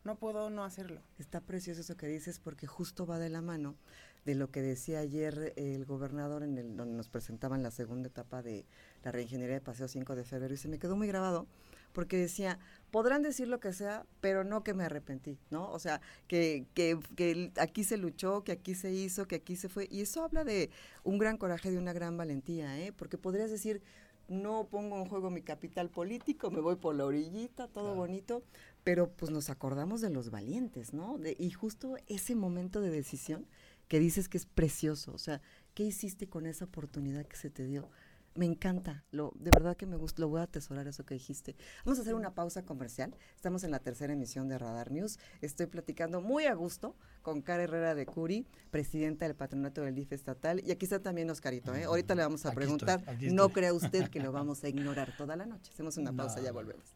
no 0.05 0.17
puedo 0.17 0.51
no 0.51 0.65
hacerlo. 0.65 1.03
Está 1.19 1.41
precioso 1.41 1.81
eso 1.81 1.97
que 1.97 2.07
dices 2.07 2.41
porque 2.41 2.67
justo 2.67 3.07
va 3.07 3.19
de 3.19 3.29
la 3.29 3.43
mano 3.43 3.77
de 4.25 4.35
lo 4.35 4.51
que 4.51 4.63
decía 4.63 5.01
ayer 5.01 5.53
el 5.57 5.85
gobernador 5.85 6.43
en 6.43 6.57
el 6.59 6.77
donde 6.77 6.97
nos 6.97 7.09
presentaban 7.09 7.63
la 7.63 7.71
segunda 7.71 8.09
etapa 8.09 8.43
de 8.43 8.65
la 9.03 9.13
reingeniería 9.13 9.57
de 9.57 9.61
Paseo 9.61 9.89
5 9.89 10.15
de 10.15 10.25
febrero 10.25 10.55
y 10.55 10.57
se 10.57 10.69
me 10.69 10.79
quedó 10.79 10.97
muy 10.97 11.09
grabado 11.09 11.47
porque 11.93 12.17
decía, 12.17 12.59
podrán 12.91 13.23
decir 13.23 13.49
lo 13.49 13.61
que 13.61 13.73
sea, 13.73 14.07
pero 14.21 14.45
no 14.45 14.65
que 14.65 14.75
me 14.75 14.85
arrepentí, 14.85 15.39
¿no? 15.51 15.71
O 15.71 15.79
sea, 15.79 16.01
que, 16.27 16.67
que, 16.75 16.99
que 17.17 17.53
aquí 17.59 17.85
se 17.85 17.97
luchó, 17.97 18.45
que 18.45 18.53
aquí 18.53 18.75
se 18.75 18.93
hizo, 18.93 19.27
que 19.27 19.37
aquí 19.37 19.57
se 19.57 19.69
fue. 19.69 19.89
Y 19.91 20.01
eso 20.01 20.25
habla 20.25 20.45
de 20.45 20.71
un 21.05 21.19
gran 21.19 21.37
coraje, 21.37 21.71
de 21.71 21.79
una 21.79 21.93
gran 21.93 22.17
valentía, 22.17 22.81
¿eh? 22.81 22.93
Porque 22.93 23.19
podrías 23.19 23.51
decir, 23.51 23.83
no 24.29 24.69
pongo 24.71 24.97
en 24.99 25.07
juego 25.07 25.31
mi 25.31 25.43
capital 25.43 25.91
político, 25.91 26.51
me 26.51 26.61
voy 26.61 26.77
por 26.77 26.95
la 26.95 27.05
orillita, 27.05 27.69
todo 27.69 27.95
bonito, 27.95 28.43
pero 28.85 29.11
pues 29.11 29.31
nos 29.31 29.51
acordamos 29.51 30.01
de 30.01 30.11
los 30.11 30.31
valientes, 30.31 30.95
¿no? 30.95 31.19
De, 31.19 31.37
y 31.39 31.51
justo 31.51 31.97
ese 32.09 32.35
momento 32.35 32.81
de 32.81 32.91
decisión 32.91 33.47
que 33.89 33.99
dices 33.99 34.29
que 34.29 34.39
es 34.39 34.47
precioso. 34.47 35.13
O 35.13 35.19
sea, 35.19 35.41
¿qué 35.75 35.85
hiciste 35.85 36.29
con 36.29 36.47
esa 36.47 36.65
oportunidad 36.65 37.27
que 37.27 37.37
se 37.37 37.51
te 37.51 37.65
dio? 37.65 37.89
Me 38.35 38.47
encanta, 38.47 39.05
lo, 39.11 39.35
de 39.35 39.51
verdad 39.51 39.77
que 39.77 39.85
me 39.85 39.97
gusta, 39.97 40.23
lo 40.23 40.29
voy 40.29 40.41
a 40.41 40.45
atesorar 40.45 40.87
eso 40.87 41.05
que 41.05 41.13
dijiste. 41.13 41.55
Vamos 41.85 41.99
a 41.99 42.03
hacer 42.03 42.15
una 42.15 42.35
pausa 42.35 42.63
comercial. 42.63 43.15
Estamos 43.37 43.63
en 43.63 43.71
la 43.71 43.79
tercera 43.79 44.15
emisión 44.15 44.49
de 44.49 44.57
Radar 44.57 44.91
News. 44.91 45.19
Estoy 45.43 45.67
platicando 45.67 46.23
muy 46.23 46.47
a 46.47 46.55
gusto 46.55 46.97
con 47.21 47.43
Cara 47.43 47.65
Herrera 47.65 47.95
de 47.95 48.07
Curi, 48.07 48.47
presidenta 48.71 49.27
del 49.27 49.37
patronato 49.37 49.83
del 49.83 49.95
DIF 49.95 50.13
estatal. 50.13 50.63
Y 50.67 50.71
aquí 50.71 50.87
está 50.87 51.03
también 51.03 51.29
Oscarito. 51.29 51.75
¿eh? 51.75 51.85
Ahorita 51.85 52.15
le 52.15 52.23
vamos 52.23 52.47
a 52.47 52.53
preguntar. 52.53 53.05
no 53.21 53.51
crea 53.51 53.75
usted 53.75 54.09
que 54.09 54.21
lo 54.21 54.33
vamos 54.33 54.65
a 54.65 54.69
ignorar 54.71 55.15
toda 55.19 55.37
la 55.37 55.45
noche. 55.45 55.71
Hacemos 55.71 55.99
una 55.99 56.13
pausa, 56.15 56.41
ya 56.41 56.53
volvemos. 56.53 56.95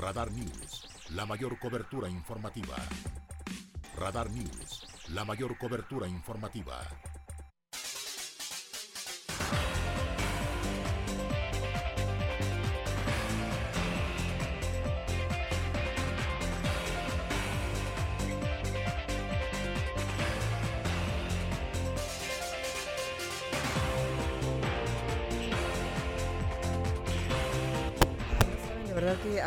Radar 0.00 0.30
News, 0.30 0.86
la 1.10 1.26
mayor 1.26 1.58
cobertura 1.58 2.08
informativa. 2.08 2.76
Radar 3.96 4.30
News, 4.30 4.86
la 5.08 5.24
mayor 5.24 5.58
cobertura 5.58 6.06
informativa. 6.06 6.78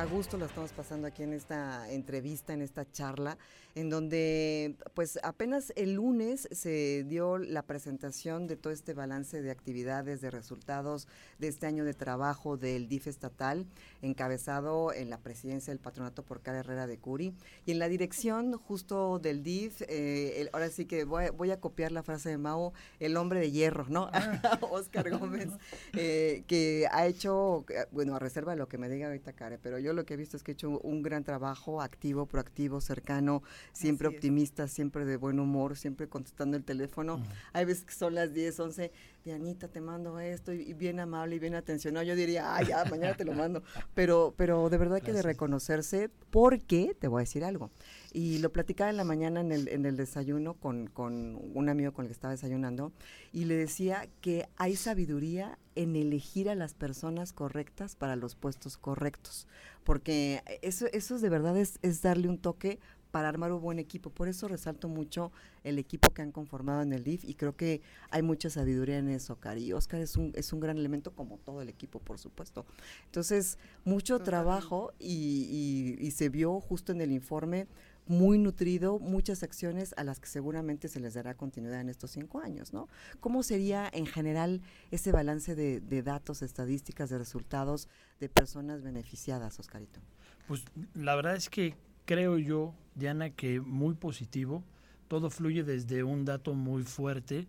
A 0.01 0.05
gusto 0.05 0.35
lo 0.35 0.47
estamos 0.47 0.71
pasando 0.71 1.05
aquí 1.05 1.21
en 1.21 1.31
esta 1.31 1.87
entrevista, 1.91 2.53
en 2.53 2.63
esta 2.63 2.89
charla, 2.89 3.37
en 3.75 3.91
donde 3.91 4.75
pues 4.95 5.19
apenas 5.21 5.71
el 5.75 5.93
lunes 5.93 6.47
se 6.51 7.03
dio 7.03 7.37
la 7.37 7.61
presentación 7.61 8.47
de 8.47 8.57
todo 8.57 8.73
este 8.73 8.95
balance 8.95 9.43
de 9.43 9.51
actividades, 9.51 10.19
de 10.19 10.31
resultados 10.31 11.07
de 11.37 11.49
este 11.49 11.67
año 11.67 11.85
de 11.85 11.93
trabajo 11.93 12.57
del 12.57 12.87
DIF 12.87 13.05
estatal, 13.05 13.67
encabezado 14.01 14.91
en 14.91 15.11
la 15.11 15.19
presidencia 15.19 15.71
del 15.71 15.79
patronato 15.79 16.23
por 16.23 16.41
Cara 16.41 16.59
Herrera 16.59 16.87
de 16.87 16.97
Curi, 16.97 17.35
y 17.67 17.71
en 17.71 17.77
la 17.77 17.87
dirección 17.87 18.53
justo 18.57 19.19
del 19.19 19.43
DIF, 19.43 19.83
eh, 19.87 20.49
ahora 20.51 20.69
sí 20.69 20.85
que 20.85 21.03
voy, 21.03 21.51
a 21.51 21.59
copiar 21.59 21.91
la 21.91 22.01
frase 22.01 22.29
de 22.29 22.39
Mao, 22.39 22.73
el 22.99 23.17
hombre 23.17 23.39
de 23.39 23.51
hierro, 23.51 23.85
¿no? 23.87 24.09
Oscar 24.71 25.11
Gómez, 25.11 25.49
eh, 25.93 26.43
que 26.47 26.87
ha 26.91 27.05
hecho, 27.05 27.65
bueno, 27.91 28.15
a 28.15 28.19
reserva 28.19 28.53
de 28.53 28.57
lo 28.57 28.67
que 28.67 28.79
me 28.79 28.89
diga 28.89 29.07
ahorita 29.07 29.33
Care, 29.33 29.59
pero 29.59 29.77
yo 29.77 29.90
lo 29.93 30.05
que 30.05 30.13
he 30.13 30.17
visto 30.17 30.37
es 30.37 30.43
que 30.43 30.51
ha 30.51 30.53
hecho 30.53 30.69
un 30.79 31.01
gran 31.01 31.23
trabajo 31.23 31.81
activo, 31.81 32.25
proactivo, 32.25 32.81
cercano, 32.81 33.43
siempre 33.73 34.07
optimista, 34.07 34.67
siempre 34.67 35.05
de 35.05 35.17
buen 35.17 35.39
humor, 35.39 35.75
siempre 35.75 36.07
contestando 36.07 36.57
el 36.57 36.63
teléfono. 36.63 37.21
Hay 37.53 37.65
veces 37.65 37.85
que 37.85 37.93
son 37.93 38.15
las 38.15 38.33
10, 38.33 38.59
11, 38.59 38.91
Dianita, 39.23 39.67
te 39.67 39.81
mando 39.81 40.19
esto, 40.19 40.53
y, 40.53 40.73
bien 40.73 40.99
amable 40.99 41.35
y 41.35 41.39
bien 41.39 41.55
atencionado. 41.55 42.05
Yo 42.05 42.15
diría, 42.15 42.55
ah, 42.55 42.63
ya, 42.63 42.85
mañana 42.85 43.15
te 43.15 43.25
lo 43.25 43.33
mando. 43.33 43.63
Pero, 43.93 44.33
pero 44.37 44.69
de 44.69 44.77
verdad 44.77 45.01
que 45.01 45.13
de 45.13 45.21
reconocerse, 45.21 46.09
porque, 46.29 46.95
te 46.99 47.07
voy 47.07 47.21
a 47.21 47.23
decir 47.23 47.43
algo, 47.43 47.71
y 48.11 48.39
lo 48.39 48.51
platicaba 48.51 48.89
en 48.89 48.97
la 48.97 49.03
mañana 49.03 49.41
en 49.41 49.51
el, 49.51 49.67
en 49.67 49.85
el 49.85 49.97
desayuno 49.97 50.53
con, 50.55 50.87
con 50.87 51.39
un 51.53 51.69
amigo 51.69 51.93
con 51.93 52.05
el 52.05 52.09
que 52.09 52.13
estaba 52.13 52.31
desayunando, 52.31 52.91
y 53.31 53.45
le 53.45 53.55
decía 53.55 54.07
que 54.21 54.47
hay 54.57 54.75
sabiduría 54.75 55.57
en 55.75 55.95
elegir 55.95 56.49
a 56.49 56.55
las 56.55 56.73
personas 56.73 57.33
correctas 57.33 57.95
para 57.95 58.15
los 58.15 58.35
puestos 58.35 58.77
correctos, 58.77 59.47
porque 59.83 60.43
eso, 60.61 60.87
eso 60.91 61.19
de 61.19 61.29
verdad 61.29 61.57
es, 61.57 61.79
es 61.81 62.01
darle 62.01 62.27
un 62.27 62.37
toque 62.37 62.79
para 63.11 63.29
armar 63.29 63.51
un 63.51 63.61
buen 63.61 63.77
equipo. 63.77 64.09
Por 64.09 64.27
eso 64.27 64.47
resalto 64.47 64.87
mucho 64.87 65.31
el 65.63 65.77
equipo 65.77 66.11
que 66.13 66.21
han 66.21 66.31
conformado 66.31 66.81
en 66.81 66.93
el 66.93 67.03
DIF 67.03 67.25
y 67.25 67.35
creo 67.35 67.55
que 67.55 67.81
hay 68.09 68.21
mucha 68.21 68.49
sabiduría 68.49 68.97
en 68.97 69.09
eso, 69.09 69.35
Cari. 69.35 69.65
Y 69.65 69.73
Oscar 69.73 70.01
es 70.01 70.15
un, 70.17 70.31
es 70.35 70.51
un 70.53 70.59
gran 70.59 70.77
elemento 70.77 71.11
como 71.11 71.37
todo 71.37 71.61
el 71.61 71.69
equipo, 71.69 71.99
por 71.99 72.17
supuesto. 72.17 72.65
Entonces, 73.05 73.57
mucho 73.83 74.19
trabajo 74.19 74.93
y, 74.97 75.97
y, 75.99 76.11
se 76.11 76.29
vio 76.29 76.59
justo 76.59 76.91
en 76.91 77.01
el 77.01 77.11
informe 77.11 77.67
muy 78.11 78.37
nutrido, 78.37 78.99
muchas 78.99 79.41
acciones 79.41 79.95
a 79.97 80.03
las 80.03 80.19
que 80.19 80.27
seguramente 80.27 80.89
se 80.89 80.99
les 80.99 81.13
dará 81.13 81.33
continuidad 81.35 81.79
en 81.79 81.89
estos 81.89 82.11
cinco 82.11 82.41
años, 82.41 82.73
¿no? 82.73 82.89
¿Cómo 83.21 83.41
sería 83.41 83.89
en 83.93 84.05
general 84.05 84.61
ese 84.91 85.13
balance 85.13 85.55
de, 85.55 85.79
de 85.79 86.03
datos, 86.03 86.41
estadísticas, 86.41 87.09
de 87.09 87.17
resultados 87.17 87.87
de 88.19 88.27
personas 88.27 88.83
beneficiadas, 88.83 89.57
Oscarito? 89.59 90.01
Pues 90.45 90.65
la 90.93 91.15
verdad 91.15 91.35
es 91.35 91.49
que 91.49 91.75
creo 92.05 92.37
yo, 92.37 92.75
Diana, 92.95 93.29
que 93.29 93.61
muy 93.61 93.95
positivo. 93.95 94.63
Todo 95.07 95.29
fluye 95.29 95.63
desde 95.63 96.03
un 96.03 96.25
dato 96.25 96.53
muy 96.53 96.83
fuerte, 96.83 97.47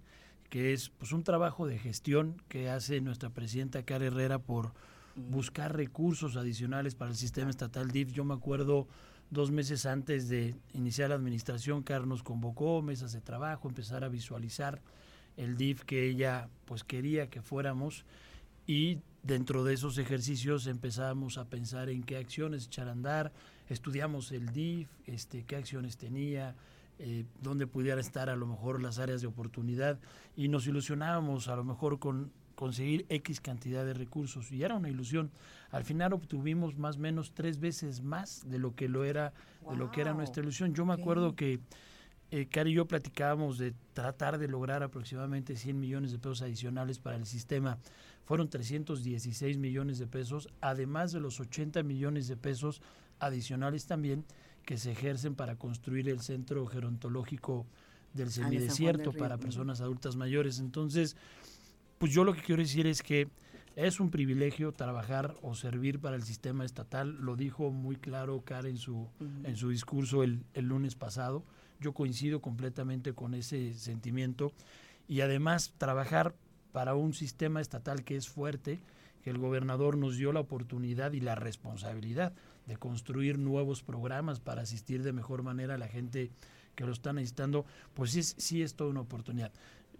que 0.48 0.72
es 0.72 0.90
pues, 0.90 1.12
un 1.12 1.24
trabajo 1.24 1.66
de 1.66 1.78
gestión 1.78 2.40
que 2.48 2.70
hace 2.70 3.00
nuestra 3.00 3.30
presidenta 3.30 3.82
Cara 3.82 4.06
Herrera 4.06 4.38
por 4.38 4.72
buscar 5.16 5.76
recursos 5.76 6.36
adicionales 6.36 6.94
para 6.94 7.10
el 7.10 7.16
sistema 7.16 7.50
estatal 7.50 7.90
DIF. 7.90 8.12
Yo 8.12 8.24
me 8.24 8.34
acuerdo 8.34 8.86
dos 9.32 9.50
meses 9.50 9.86
antes 9.86 10.28
de 10.28 10.54
iniciar 10.74 11.08
la 11.08 11.16
administración, 11.16 11.82
Car 11.82 12.06
nos 12.06 12.22
convocó, 12.22 12.82
mesas 12.82 13.12
de 13.12 13.22
trabajo, 13.22 13.66
empezar 13.66 14.04
a 14.04 14.08
visualizar 14.08 14.82
el 15.38 15.56
DIF 15.56 15.84
que 15.84 16.06
ella 16.06 16.50
pues 16.66 16.84
quería 16.84 17.30
que 17.30 17.40
fuéramos. 17.40 18.04
Y 18.66 18.98
dentro 19.22 19.64
de 19.64 19.72
esos 19.72 19.96
ejercicios 19.96 20.66
empezamos 20.66 21.38
a 21.38 21.46
pensar 21.46 21.88
en 21.88 22.02
qué 22.02 22.18
acciones 22.18 22.66
echar 22.66 22.88
a 22.88 22.92
andar, 22.92 23.32
estudiamos 23.70 24.32
el 24.32 24.50
DIF, 24.50 24.90
este, 25.06 25.44
qué 25.44 25.56
acciones 25.56 25.96
tenía, 25.96 26.54
eh, 26.98 27.24
dónde 27.40 27.66
pudiera 27.66 28.02
estar 28.02 28.28
a 28.28 28.36
lo 28.36 28.46
mejor 28.46 28.82
las 28.82 28.98
áreas 28.98 29.22
de 29.22 29.28
oportunidad. 29.28 29.98
Y 30.36 30.48
nos 30.48 30.66
ilusionábamos 30.66 31.48
a 31.48 31.56
lo 31.56 31.64
mejor 31.64 31.98
con 31.98 32.30
conseguir 32.62 33.06
X 33.08 33.40
cantidad 33.40 33.84
de 33.84 33.92
recursos 33.92 34.52
y 34.52 34.62
era 34.62 34.76
una 34.76 34.88
ilusión. 34.88 35.32
Al 35.72 35.82
final 35.82 36.12
obtuvimos 36.12 36.78
más 36.78 36.94
o 36.94 37.00
menos 37.00 37.32
tres 37.34 37.58
veces 37.58 38.02
más 38.02 38.48
de 38.48 38.60
lo 38.60 38.76
que 38.76 38.88
lo 38.88 39.02
era, 39.02 39.32
de 39.68 39.76
lo 39.76 39.90
que 39.90 40.00
era 40.00 40.14
nuestra 40.14 40.44
ilusión. 40.44 40.72
Yo 40.72 40.86
me 40.86 40.92
acuerdo 40.92 41.34
que 41.34 41.58
eh, 42.30 42.46
Cari 42.46 42.70
y 42.70 42.74
yo 42.74 42.86
platicábamos 42.86 43.58
de 43.58 43.74
tratar 43.94 44.38
de 44.38 44.46
lograr 44.46 44.84
aproximadamente 44.84 45.56
100 45.56 45.80
millones 45.80 46.12
de 46.12 46.20
pesos 46.20 46.40
adicionales 46.42 47.00
para 47.00 47.16
el 47.16 47.26
sistema. 47.26 47.78
Fueron 48.26 48.48
316 48.48 49.58
millones 49.58 49.98
de 49.98 50.06
pesos, 50.06 50.48
además 50.60 51.10
de 51.10 51.18
los 51.18 51.40
80 51.40 51.82
millones 51.82 52.28
de 52.28 52.36
pesos 52.36 52.80
adicionales 53.18 53.86
también 53.86 54.24
que 54.64 54.78
se 54.78 54.92
ejercen 54.92 55.34
para 55.34 55.56
construir 55.56 56.08
el 56.08 56.20
centro 56.20 56.64
gerontológico 56.68 57.66
del 58.14 58.28
ah, 58.28 58.30
semidesierto 58.30 59.12
para 59.12 59.36
personas 59.38 59.80
adultas 59.80 60.14
mayores. 60.14 60.60
Entonces, 60.60 61.16
pues 62.02 62.12
yo 62.12 62.24
lo 62.24 62.34
que 62.34 62.42
quiero 62.42 62.60
decir 62.60 62.88
es 62.88 63.00
que 63.00 63.28
es 63.76 64.00
un 64.00 64.10
privilegio 64.10 64.72
trabajar 64.72 65.36
o 65.40 65.54
servir 65.54 66.00
para 66.00 66.16
el 66.16 66.24
sistema 66.24 66.64
estatal, 66.64 67.12
lo 67.20 67.36
dijo 67.36 67.70
muy 67.70 67.94
claro 67.94 68.42
Cara 68.44 68.68
en 68.68 68.76
su, 68.76 69.08
en 69.44 69.54
su 69.54 69.68
discurso 69.68 70.24
el, 70.24 70.44
el 70.54 70.64
lunes 70.64 70.96
pasado, 70.96 71.44
yo 71.78 71.94
coincido 71.94 72.40
completamente 72.40 73.12
con 73.12 73.34
ese 73.34 73.74
sentimiento. 73.74 74.52
Y 75.06 75.20
además 75.20 75.74
trabajar 75.78 76.34
para 76.72 76.96
un 76.96 77.14
sistema 77.14 77.60
estatal 77.60 78.02
que 78.02 78.16
es 78.16 78.28
fuerte, 78.28 78.80
que 79.22 79.30
el 79.30 79.38
gobernador 79.38 79.96
nos 79.96 80.16
dio 80.16 80.32
la 80.32 80.40
oportunidad 80.40 81.12
y 81.12 81.20
la 81.20 81.36
responsabilidad 81.36 82.32
de 82.66 82.78
construir 82.78 83.38
nuevos 83.38 83.84
programas 83.84 84.40
para 84.40 84.62
asistir 84.62 85.04
de 85.04 85.12
mejor 85.12 85.44
manera 85.44 85.76
a 85.76 85.78
la 85.78 85.86
gente 85.86 86.32
que 86.74 86.84
lo 86.84 86.90
está 86.90 87.12
necesitando, 87.12 87.64
pues 87.94 88.10
sí, 88.10 88.24
sí 88.24 88.60
es 88.60 88.74
toda 88.74 88.90
una 88.90 89.02
oportunidad. 89.02 89.52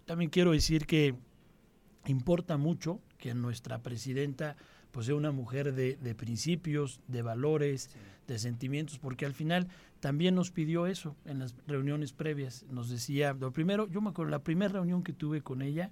También 0.03 0.29
quiero 0.29 0.51
decir 0.51 0.85
que 0.85 1.15
importa 2.11 2.57
mucho 2.57 2.99
que 3.17 3.33
nuestra 3.33 3.79
presidenta 3.79 4.55
pues 4.91 5.07
sea 5.07 5.15
una 5.15 5.31
mujer 5.31 5.73
de, 5.73 6.15
principios, 6.15 7.01
de 7.07 7.23
valores, 7.23 7.89
de 8.27 8.37
sentimientos, 8.37 8.99
porque 8.99 9.25
al 9.25 9.33
final 9.33 9.67
también 9.99 10.35
nos 10.35 10.51
pidió 10.51 10.85
eso 10.85 11.15
en 11.25 11.39
las 11.39 11.55
reuniones 11.65 12.13
previas. 12.13 12.63
Nos 12.69 12.89
decía, 12.89 13.33
lo 13.33 13.51
primero, 13.51 13.87
yo 13.89 14.01
me 14.01 14.11
acuerdo, 14.11 14.29
la 14.29 14.43
primera 14.43 14.71
reunión 14.71 15.01
que 15.03 15.11
tuve 15.11 15.41
con 15.41 15.63
ella, 15.63 15.89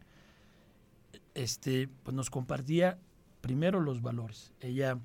este, 1.34 1.90
pues 2.04 2.16
nos 2.16 2.30
compartía 2.30 3.00
primero 3.42 3.80
los 3.80 4.04
valores. 4.04 4.54
Ella 4.60 5.00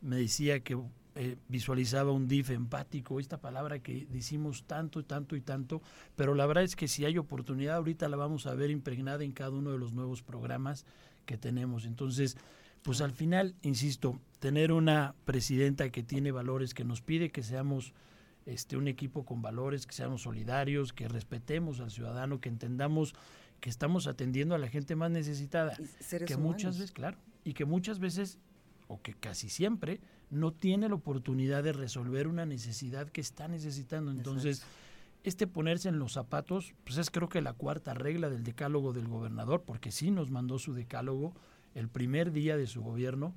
me 0.00 0.16
decía 0.16 0.58
que 0.60 0.76
eh, 1.16 1.36
visualizaba 1.48 2.12
un 2.12 2.28
DIF 2.28 2.50
empático, 2.50 3.18
esta 3.18 3.40
palabra 3.40 3.78
que 3.78 4.06
decimos 4.10 4.64
tanto 4.66 5.00
y 5.00 5.04
tanto 5.04 5.34
y 5.34 5.40
tanto, 5.40 5.82
pero 6.14 6.34
la 6.34 6.46
verdad 6.46 6.64
es 6.64 6.76
que 6.76 6.88
si 6.88 7.04
hay 7.04 7.18
oportunidad 7.18 7.76
ahorita 7.76 8.08
la 8.08 8.16
vamos 8.16 8.46
a 8.46 8.54
ver 8.54 8.70
impregnada 8.70 9.24
en 9.24 9.32
cada 9.32 9.50
uno 9.50 9.72
de 9.72 9.78
los 9.78 9.92
nuevos 9.92 10.22
programas 10.22 10.84
que 11.24 11.38
tenemos. 11.38 11.86
Entonces, 11.86 12.36
pues 12.82 13.00
al 13.00 13.12
final, 13.12 13.54
insisto, 13.62 14.20
tener 14.38 14.72
una 14.72 15.14
presidenta 15.24 15.90
que 15.90 16.02
tiene 16.02 16.32
valores, 16.32 16.74
que 16.74 16.84
nos 16.84 17.00
pide 17.00 17.30
que 17.30 17.42
seamos 17.42 17.94
este, 18.44 18.76
un 18.76 18.86
equipo 18.86 19.24
con 19.24 19.42
valores, 19.42 19.86
que 19.86 19.94
seamos 19.94 20.22
solidarios, 20.22 20.92
que 20.92 21.08
respetemos 21.08 21.80
al 21.80 21.90
ciudadano, 21.90 22.40
que 22.40 22.48
entendamos 22.48 23.14
que 23.60 23.70
estamos 23.70 24.06
atendiendo 24.06 24.54
a 24.54 24.58
la 24.58 24.68
gente 24.68 24.96
más 24.96 25.10
necesitada, 25.10 25.76
que 26.26 26.36
muchas 26.36 26.78
veces, 26.78 26.92
claro, 26.92 27.16
y 27.42 27.54
que 27.54 27.64
muchas 27.64 27.98
veces 27.98 28.38
o 28.88 29.00
que 29.02 29.14
casi 29.14 29.48
siempre 29.48 30.00
no 30.30 30.52
tiene 30.52 30.88
la 30.88 30.94
oportunidad 30.94 31.62
de 31.62 31.72
resolver 31.72 32.26
una 32.26 32.46
necesidad 32.46 33.08
que 33.08 33.20
está 33.20 33.48
necesitando. 33.48 34.10
Entonces, 34.10 34.64
este 35.24 35.46
ponerse 35.46 35.88
en 35.88 35.98
los 35.98 36.12
zapatos, 36.12 36.74
pues 36.84 36.98
es 36.98 37.10
creo 37.10 37.28
que 37.28 37.42
la 37.42 37.52
cuarta 37.52 37.94
regla 37.94 38.30
del 38.30 38.44
decálogo 38.44 38.92
del 38.92 39.08
gobernador, 39.08 39.62
porque 39.64 39.90
sí 39.90 40.10
nos 40.10 40.30
mandó 40.30 40.58
su 40.58 40.72
decálogo 40.72 41.34
el 41.74 41.88
primer 41.88 42.32
día 42.32 42.56
de 42.56 42.66
su 42.66 42.82
gobierno 42.82 43.34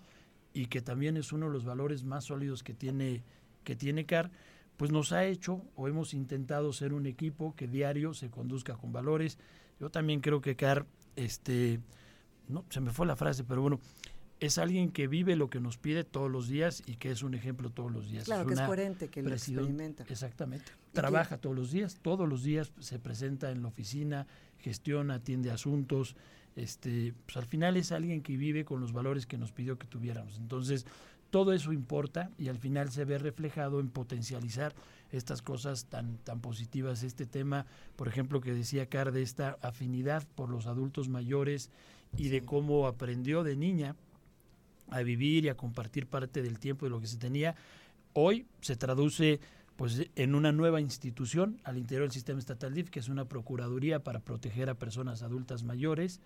y 0.54 0.68
que 0.68 0.82
también 0.82 1.18
es 1.18 1.32
uno 1.32 1.48
de 1.48 1.54
los 1.54 1.66
valores 1.66 2.04
más 2.04 2.26
sólidos 2.26 2.64
que 2.64 2.74
tiene, 2.74 3.24
que 3.64 3.76
tiene 3.76 4.06
CAR, 4.06 4.32
pues 4.78 4.92
nos 4.92 5.12
ha 5.12 5.26
hecho 5.26 5.62
o 5.76 5.88
hemos 5.88 6.14
intentado 6.14 6.72
ser 6.74 6.94
un 6.94 7.06
equipo 7.06 7.56
que 7.56 7.68
diario 7.68 8.14
se 8.14 8.30
conduzca 8.30 8.76
con 8.76 8.94
valores. 8.94 9.38
Yo 9.80 9.90
también 9.90 10.22
creo 10.22 10.42
que 10.42 10.56
CAR, 10.56 10.86
este, 11.16 11.80
no, 12.48 12.66
se 12.70 12.82
me 12.82 12.92
fue 12.92 13.06
la 13.06 13.16
frase, 13.16 13.44
pero 13.44 13.62
bueno, 13.62 13.80
es 14.40 14.58
alguien 14.58 14.92
que 14.92 15.08
vive 15.08 15.36
lo 15.36 15.50
que 15.50 15.60
nos 15.60 15.78
pide 15.78 16.04
todos 16.04 16.32
los 16.32 16.48
días 16.48 16.82
y 16.86 16.96
que 16.96 17.12
es 17.12 17.24
un 17.24 17.34
ejemplo 17.34 17.70
todos 17.70 17.92
los 17.92 18.10
días. 18.10 18.26
Claro, 18.26 18.46
que 18.48 18.54
es 18.54 18.62
coherente, 18.62 19.10
que 19.10 19.22
lo 19.22 19.34
experimenta. 19.34 20.06
Exactamente. 20.08 20.72
Trabaja 20.94 21.38
todos 21.38 21.56
los 21.56 21.72
días, 21.72 22.00
todos 22.02 22.28
los 22.28 22.44
días 22.44 22.72
se 22.80 23.00
presenta 23.00 23.52
en 23.52 23.62
la 23.62 23.68
oficina, 23.68 24.28
gestiona, 24.58 25.16
atiende 25.16 25.52
asuntos. 25.52 26.16
Este, 26.56 27.14
pues 27.26 27.38
al 27.38 27.46
final 27.46 27.78
es 27.78 27.92
alguien 27.92 28.22
que 28.22 28.38
vive 28.38 28.66
con 28.66 28.80
los 28.80 28.94
valores 28.94 29.26
que 29.26 29.38
nos 29.38 29.52
pidió 29.52 29.78
que 29.78 29.88
tuviéramos. 29.88 30.38
Entonces, 30.38 30.86
todo 31.30 31.54
eso 31.54 31.74
importa 31.74 32.32
y 32.38 32.48
al 32.48 32.58
final 32.58 32.92
se 32.92 33.06
ve 33.06 33.18
reflejado 33.18 33.80
en 33.80 33.90
potencializar 33.90 34.74
estas 35.12 35.42
cosas 35.42 35.86
tan, 35.86 36.18
tan 36.18 36.40
positivas. 36.40 37.04
Este 37.04 37.26
tema, 37.26 37.66
por 37.98 38.08
ejemplo, 38.08 38.42
que 38.42 38.54
decía 38.54 38.88
Car, 38.88 39.12
de 39.12 39.22
esta 39.22 39.58
afinidad 39.62 40.26
por 40.36 40.50
los 40.50 40.66
adultos 40.66 41.10
mayores 41.10 41.70
y 42.18 42.30
de 42.30 42.46
cómo 42.46 42.88
aprendió 42.88 43.44
de 43.44 43.56
niña 43.56 43.96
a 44.92 45.02
vivir 45.02 45.46
y 45.46 45.50
a 45.50 45.58
compartir 45.58 46.08
parte 46.08 46.42
del 46.42 46.60
tiempo 46.60 46.86
de 46.86 46.92
lo 46.92 47.00
que 47.00 47.08
se 47.08 47.18
tenía. 47.18 47.56
Hoy 48.14 48.46
se 48.62 48.76
traduce 48.76 49.40
pues 49.76 50.10
en 50.16 50.36
una 50.36 50.52
nueva 50.52 50.82
institución 50.82 51.62
al 51.64 51.78
interior 51.78 52.04
del 52.04 52.12
sistema 52.12 52.38
estatal 52.38 52.74
DIF, 52.74 52.90
que 52.90 53.00
es 53.00 53.08
una 53.08 53.26
procuraduría 53.26 54.04
para 54.04 54.20
proteger 54.20 54.70
a 54.70 54.74
personas 54.74 55.24
adultas 55.24 55.64
mayores, 55.64 56.20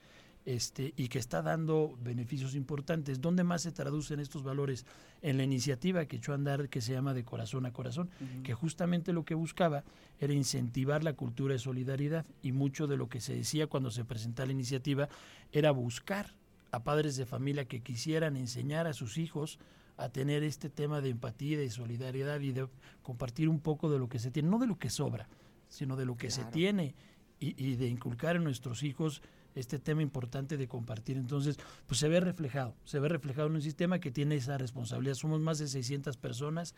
este, 0.45 0.93
y 0.97 1.07
que 1.07 1.19
está 1.19 1.41
dando 1.41 1.97
beneficios 2.01 2.55
importantes. 2.55 3.21
¿Dónde 3.21 3.43
más 3.43 3.61
se 3.61 3.71
traducen 3.71 4.19
estos 4.19 4.43
valores? 4.43 4.85
En 5.21 5.37
la 5.37 5.43
iniciativa 5.43 6.05
que 6.05 6.17
echó 6.17 6.31
a 6.31 6.35
andar 6.35 6.67
que 6.67 6.81
se 6.81 6.93
llama 6.93 7.13
De 7.13 7.23
Corazón 7.23 7.65
a 7.65 7.71
Corazón, 7.71 8.09
que 8.43 8.53
justamente 8.53 9.13
lo 9.13 9.23
que 9.23 9.35
buscaba 9.35 9.83
era 10.19 10.33
incentivar 10.33 11.03
la 11.03 11.13
cultura 11.13 11.53
de 11.53 11.59
solidaridad 11.59 12.25
y 12.41 12.51
mucho 12.51 12.87
de 12.87 12.97
lo 12.97 13.07
que 13.07 13.21
se 13.21 13.35
decía 13.35 13.67
cuando 13.67 13.91
se 13.91 14.03
presentaba 14.03 14.47
la 14.47 14.53
iniciativa 14.53 15.09
era 15.51 15.71
buscar 15.71 16.33
a 16.73 16.83
padres 16.83 17.15
de 17.17 17.27
familia 17.27 17.65
que 17.65 17.81
quisieran 17.81 18.35
enseñar 18.35 18.87
a 18.87 18.93
sus 18.93 19.19
hijos 19.19 19.59
a 19.95 20.09
tener 20.09 20.41
este 20.41 20.71
tema 20.71 21.01
de 21.01 21.09
empatía, 21.09 21.59
de 21.59 21.69
solidaridad 21.69 22.39
y 22.39 22.51
de 22.51 22.67
compartir 23.03 23.47
un 23.47 23.59
poco 23.59 23.91
de 23.91 23.99
lo 23.99 24.09
que 24.09 24.17
se 24.17 24.31
tiene, 24.31 24.49
no 24.49 24.57
de 24.57 24.65
lo 24.65 24.79
que 24.79 24.89
sobra, 24.89 25.29
sino 25.69 25.95
de 25.95 26.05
lo 26.05 26.17
que 26.17 26.31
se 26.31 26.43
tiene 26.45 26.95
y, 27.39 27.63
y 27.63 27.75
de 27.75 27.87
inculcar 27.87 28.37
en 28.37 28.43
nuestros 28.43 28.81
hijos 28.81 29.21
este 29.53 29.77
tema 29.77 30.01
importante 30.01 30.57
de 30.57 30.67
compartir. 30.67 31.15
Entonces, 31.15 31.59
pues 31.85 31.99
se 31.99 32.07
ve 32.07 32.19
reflejado, 32.19 32.73
se 32.85 32.99
ve 32.99 33.07
reflejado 33.07 33.49
en 33.49 33.53
un 33.53 33.61
sistema 33.61 33.99
que 33.99 34.09
tiene 34.09 34.33
esa 34.33 34.57
responsabilidad. 34.57 35.13
Somos 35.13 35.41
más 35.41 35.59
de 35.59 35.67
600 35.67 36.17
personas 36.17 36.73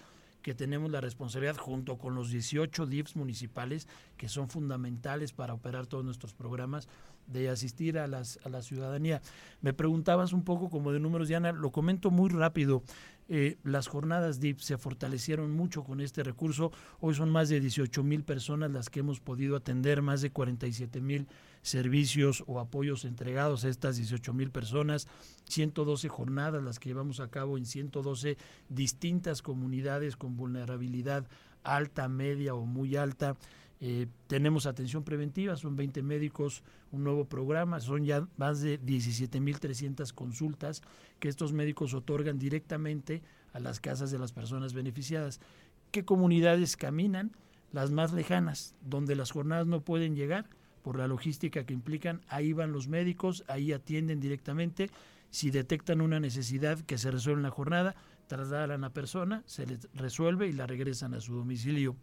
que 0.46 0.54
tenemos 0.54 0.92
la 0.92 1.02
responsabilidad 1.02 1.58
junto 1.58 1.98
con 1.98 2.14
los 2.14 2.30
18 2.30 2.86
DIFs 2.86 3.16
municipales 3.16 3.88
que 4.16 4.30
son 4.30 4.48
fundamentales 4.48 5.34
para 5.34 5.56
operar 5.56 5.88
todos 5.88 6.06
nuestros 6.06 6.36
programas 6.36 6.88
de 7.26 7.50
asistir 7.50 7.98
a, 7.98 8.06
las, 8.06 8.38
a 8.44 8.50
la 8.50 8.62
ciudadanía. 8.62 9.24
Me 9.62 9.74
preguntabas 9.74 10.34
un 10.34 10.44
poco 10.44 10.70
como 10.70 10.92
de 10.92 11.00
números, 11.00 11.30
Diana, 11.30 11.52
lo 11.52 11.72
comento 11.72 12.12
muy 12.12 12.30
rápido. 12.30 12.84
Eh, 13.28 13.58
las 13.64 13.88
jornadas 13.88 14.40
DIP 14.40 14.60
se 14.60 14.78
fortalecieron 14.78 15.50
mucho 15.50 15.84
con 15.84 16.00
este 16.00 16.22
recurso. 16.22 16.72
Hoy 17.00 17.16
son 17.16 17.32
más 17.32 17.50
de 17.50 17.60
18 17.60 18.04
mil 18.04 18.24
personas 18.24 18.70
las 18.70 18.92
que 18.92 19.00
hemos 19.00 19.20
podido 19.20 19.56
atender, 19.56 20.04
más 20.04 20.22
de 20.22 20.30
47 20.30 21.02
mil 21.02 21.28
servicios 21.66 22.44
o 22.46 22.60
apoyos 22.60 23.06
entregados 23.06 23.66
a 23.66 23.70
estas 23.70 23.98
18 23.98 24.34
mil 24.34 24.52
personas, 24.52 25.08
112 25.50 26.08
jornadas 26.10 26.64
las 26.64 26.78
que 26.78 26.90
llevamos 26.90 27.20
a 27.20 27.30
cabo 27.30 27.58
en 27.58 27.66
112 27.66 28.38
distintas 28.70 29.42
comunidades 29.42 30.16
con 30.16 30.38
vulnerabilidad 30.38 31.28
alta, 31.64 32.08
media 32.08 32.54
o 32.54 32.68
muy 32.68 32.96
alta. 32.96 33.36
Eh, 33.82 34.06
tenemos 34.28 34.68
atención 34.68 35.04
preventiva, 35.04 35.56
son 35.56 35.76
20 35.76 36.04
médicos, 36.04 36.64
un 36.92 37.04
nuevo 37.04 37.26
programa, 37.26 37.80
son 37.80 38.06
ya 38.06 38.28
más 38.38 38.62
de 38.62 38.80
17.300 38.80 40.14
consultas 40.14 40.84
que 41.20 41.30
estos 41.30 41.52
médicos 41.52 41.96
otorgan 41.96 42.38
directamente 42.38 43.24
a 43.54 43.60
las 43.60 43.80
casas 43.80 44.12
de 44.12 44.20
las 44.20 44.34
personas 44.34 44.74
beneficiadas. 44.76 45.42
¿Qué 45.90 46.06
comunidades 46.06 46.78
caminan? 46.78 47.32
Las 47.72 47.90
más 47.90 48.14
lejanas, 48.14 48.76
donde 48.82 49.16
las 49.16 49.32
jornadas 49.32 49.66
no 49.66 49.82
pueden 49.82 50.16
llegar 50.16 50.48
por 50.86 51.00
la 51.00 51.08
logística 51.08 51.66
que 51.66 51.74
implican, 51.74 52.22
ahí 52.28 52.54
van 52.54 52.72
los 52.72 52.88
médicos, 52.88 53.44
ahí 53.48 53.74
atienden 53.74 54.20
directamente. 54.20 54.92
Si 55.32 55.50
detectan 55.50 56.00
una 56.00 56.20
necesidad 56.20 56.80
que 56.82 57.00
se 57.00 57.10
resuelve 57.10 57.40
en 57.40 57.44
la 57.44 57.50
jornada, 57.50 57.96
trasladan 58.28 58.84
a 58.84 58.90
la 58.90 58.94
persona, 58.94 59.42
se 59.48 59.66
les 59.66 59.90
resuelve 59.96 60.48
y 60.48 60.52
la 60.52 60.68
regresan 60.68 61.16
a 61.16 61.22
su 61.22 61.34
domicilio. 61.34 61.96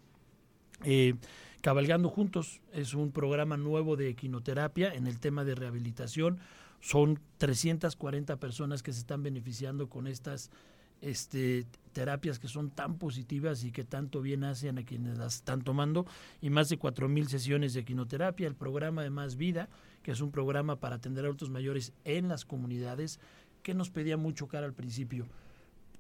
Eh, 0.83 1.15
Cabalgando 1.61 2.09
Juntos 2.09 2.61
es 2.73 2.95
un 2.95 3.13
programa 3.13 3.57
nuevo 3.57 3.95
de 3.95 4.09
equinoterapia 4.09 4.93
en 4.93 5.07
el 5.07 5.21
tema 5.21 5.45
de 5.45 5.55
rehabilitación. 5.55 6.41
Son 6.81 7.21
340 7.39 8.41
personas 8.41 8.83
que 8.83 8.93
se 8.93 8.99
están 8.99 9.23
beneficiando 9.23 9.89
con 9.89 10.09
estas 10.09 10.51
este, 11.03 11.67
terapias 11.93 12.39
que 12.39 12.49
son 12.49 12.71
tan 12.71 12.97
positivas 12.97 13.65
y 13.65 13.73
que 13.73 13.85
tanto 13.85 14.23
bien 14.23 14.45
hacen 14.45 14.79
a 14.79 14.85
quienes 14.85 15.19
las 15.19 15.37
están 15.37 15.63
tomando 15.63 16.07
y 16.41 16.49
más 16.49 16.69
de 16.69 16.79
4.000 16.79 17.27
sesiones 17.27 17.75
de 17.75 17.81
equinoterapia, 17.81 18.47
el 18.47 18.55
programa 18.55 19.03
de 19.03 19.11
Más 19.11 19.37
Vida, 19.37 19.69
que 20.03 20.13
es 20.13 20.21
un 20.21 20.31
programa 20.31 20.77
para 20.77 20.97
atender 20.97 21.25
a 21.25 21.29
adultos 21.29 21.51
mayores 21.51 21.93
en 22.05 22.29
las 22.29 22.45
comunidades, 22.45 23.21
que 23.63 23.75
nos 23.75 23.91
pedía 23.91 24.17
mucho 24.17 24.49
cara 24.49 24.67
al 24.67 24.75
principio, 24.75 25.27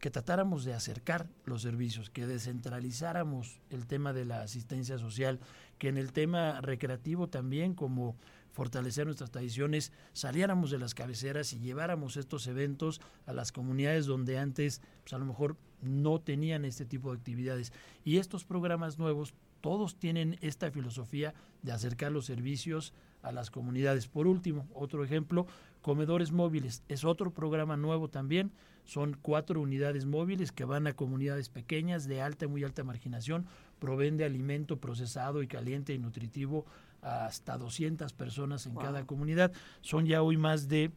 que 0.03 0.11
tratáramos 0.11 0.65
de 0.65 0.75
acercar 0.75 1.29
los 1.45 1.63
servicios, 1.63 2.11
que 2.11 2.27
descentralizáramos 2.27 3.61
el 3.71 3.87
tema 3.87 4.13
de 4.13 4.25
la 4.25 4.43
asistencia 4.43 4.99
social, 4.99 5.39
que 5.79 5.87
en 5.87 5.97
el 5.97 6.13
tema 6.13 6.61
recreativo 6.61 7.29
también 7.29 7.75
como 7.75 8.17
fortalecer 8.51 9.07
nuestras 9.07 9.31
tradiciones, 9.31 9.93
saliéramos 10.13 10.73
de 10.73 10.81
las 10.81 10.95
cabeceras 10.95 11.53
y 11.53 11.61
lleváramos 11.61 12.17
estos 12.17 12.49
eventos 12.49 13.01
a 13.27 13.33
las 13.33 13.53
comunidades 13.53 14.07
donde 14.07 14.41
antes 14.41 14.81
pues 15.05 15.13
a 15.13 15.19
lo 15.19 15.25
mejor 15.25 15.57
no 15.83 16.21
tenían 16.21 16.65
este 16.65 16.85
tipo 16.85 17.13
de 17.13 17.19
actividades. 17.19 17.73
Y 18.03 18.17
estos 18.19 18.45
programas 18.45 18.99
nuevos, 18.99 19.35
todos 19.61 20.01
tienen 20.01 20.37
esta 20.41 20.73
filosofía 20.73 21.33
de 21.63 21.71
acercar 21.71 22.11
los 22.11 22.27
servicios 22.27 22.93
a 23.23 23.33
las 23.33 23.51
comunidades. 23.51 24.09
Por 24.09 24.27
último, 24.27 24.69
otro 24.75 25.05
ejemplo, 25.05 25.47
comedores 25.81 26.33
móviles. 26.33 26.83
Es 26.89 27.05
otro 27.05 27.33
programa 27.33 27.77
nuevo 27.77 28.09
también. 28.09 28.53
Son 28.85 29.17
cuatro 29.21 29.61
unidades 29.61 30.07
móviles 30.07 30.51
que 30.51 30.65
van 30.65 30.87
a 30.87 30.93
comunidades 30.93 31.49
pequeñas 31.49 32.07
de 32.07 32.21
alta 32.21 32.47
y 32.47 32.49
muy 32.49 32.65
alta 32.65 32.83
marginación. 32.83 33.47
Proveen 33.79 34.17
de 34.17 34.25
alimento 34.25 34.79
procesado 34.79 35.43
y 35.43 35.47
caliente 35.47 35.95
y 35.95 35.99
nutritivo 35.99 36.67
hasta 37.01 37.59
200 37.59 38.13
personas 38.13 38.67
en 38.67 38.75
cada 38.75 39.07
comunidad. 39.07 39.53
Son 39.81 40.07
ya 40.07 40.23
hoy 40.23 40.37
más 40.37 40.69
de 40.69 40.91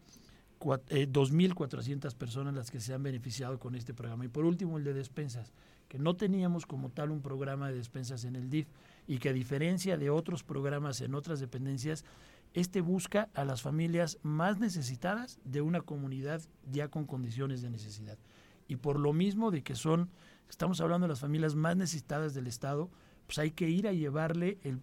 2.400 0.60 2.12
eh, 2.12 2.16
personas 2.16 2.54
las 2.54 2.72
que 2.72 2.80
se 2.80 2.94
han 2.94 3.04
beneficiado 3.04 3.60
con 3.60 3.76
este 3.76 3.94
programa. 3.94 4.26
Y 4.26 4.30
por 4.30 4.46
último, 4.46 4.78
el 4.78 4.84
de 4.84 4.94
despensas, 4.94 5.54
que 5.88 6.00
no 6.00 6.16
teníamos 6.16 6.66
como 6.66 6.90
tal 6.90 7.12
un 7.12 7.22
programa 7.22 7.70
de 7.70 7.76
despensas 7.76 8.26
en 8.26 8.36
el 8.36 8.50
DIF 8.50 8.68
y 9.08 9.18
que 9.20 9.30
a 9.30 9.34
diferencia 9.34 9.98
de 9.98 10.10
otros 10.10 10.44
programas 10.44 11.02
en 11.02 11.16
otras 11.16 11.40
dependencias, 11.40 12.06
este 12.54 12.82
busca 12.82 13.30
a 13.34 13.44
las 13.44 13.62
familias 13.62 14.18
más 14.24 14.60
necesitadas 14.60 15.40
de 15.44 15.62
una 15.62 15.82
comunidad 15.82 16.42
ya 16.72 16.88
con 16.88 17.06
condiciones 17.06 17.62
de 17.62 17.70
necesidad. 17.70 18.18
Y 18.68 18.78
por 18.78 19.00
lo 19.00 19.14
mismo 19.14 19.52
de 19.52 19.62
que 19.62 19.76
son, 19.76 20.10
estamos 20.50 20.82
hablando 20.82 21.06
de 21.06 21.10
las 21.10 21.20
familias 21.20 21.56
más 21.56 21.76
necesitadas 21.76 22.34
del 22.34 22.48
Estado, 22.48 22.90
pues 23.28 23.40
hay 23.40 23.52
que 23.52 23.70
ir 23.70 23.88
a 23.88 23.94
llevarle 23.94 24.58
el, 24.64 24.82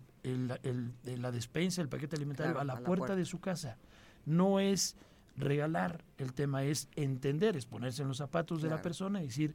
la 1.20 1.32
despensa, 1.32 1.80
el 1.80 1.88
paquete 1.88 2.16
alimentario 2.16 2.58
a, 2.58 2.64
la, 2.64 2.80
puerta 2.80 3.16
de 3.16 3.24
su 3.24 3.40
casa. 3.40 3.78
No 4.26 4.60
es 4.60 4.96
regalar, 5.36 6.04
el 6.18 6.32
tema 6.32 6.64
es 6.64 6.88
entender, 6.94 7.56
es 7.56 7.66
ponerse 7.66 8.02
en 8.02 8.08
los 8.08 8.18
zapatos 8.18 8.62
de 8.62 8.68
la 8.68 8.82
persona 8.82 9.22
y 9.22 9.26
decir, 9.26 9.54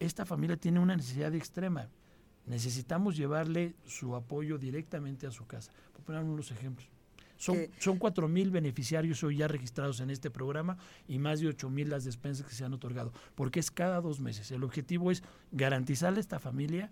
esta 0.00 0.26
familia 0.26 0.56
tiene 0.56 0.80
una 0.80 0.96
necesidad 0.96 1.34
extrema, 1.34 1.88
necesitamos 2.46 3.16
llevarle 3.16 3.74
su 3.86 4.14
apoyo 4.14 4.58
directamente 4.58 5.26
a 5.26 5.30
su 5.30 5.46
casa. 5.46 5.72
Por 5.92 6.02
poner 6.02 6.22
unos 6.22 6.50
ejemplos. 6.50 6.88
Son, 7.36 7.58
son 7.78 7.98
4 7.98 8.28
mil 8.28 8.50
beneficiarios 8.50 9.22
hoy 9.24 9.38
ya 9.38 9.48
registrados 9.48 10.00
en 10.00 10.10
este 10.10 10.30
programa 10.30 10.78
y 11.08 11.18
más 11.18 11.40
de 11.40 11.48
8 11.48 11.68
mil 11.68 11.90
las 11.90 12.04
despensas 12.04 12.46
que 12.46 12.54
se 12.54 12.64
han 12.64 12.72
otorgado, 12.72 13.12
porque 13.34 13.60
es 13.60 13.70
cada 13.70 14.00
dos 14.00 14.20
meses. 14.20 14.50
El 14.50 14.62
objetivo 14.62 15.10
es 15.10 15.22
garantizarle 15.50 16.18
a 16.18 16.20
esta 16.20 16.38
familia 16.38 16.90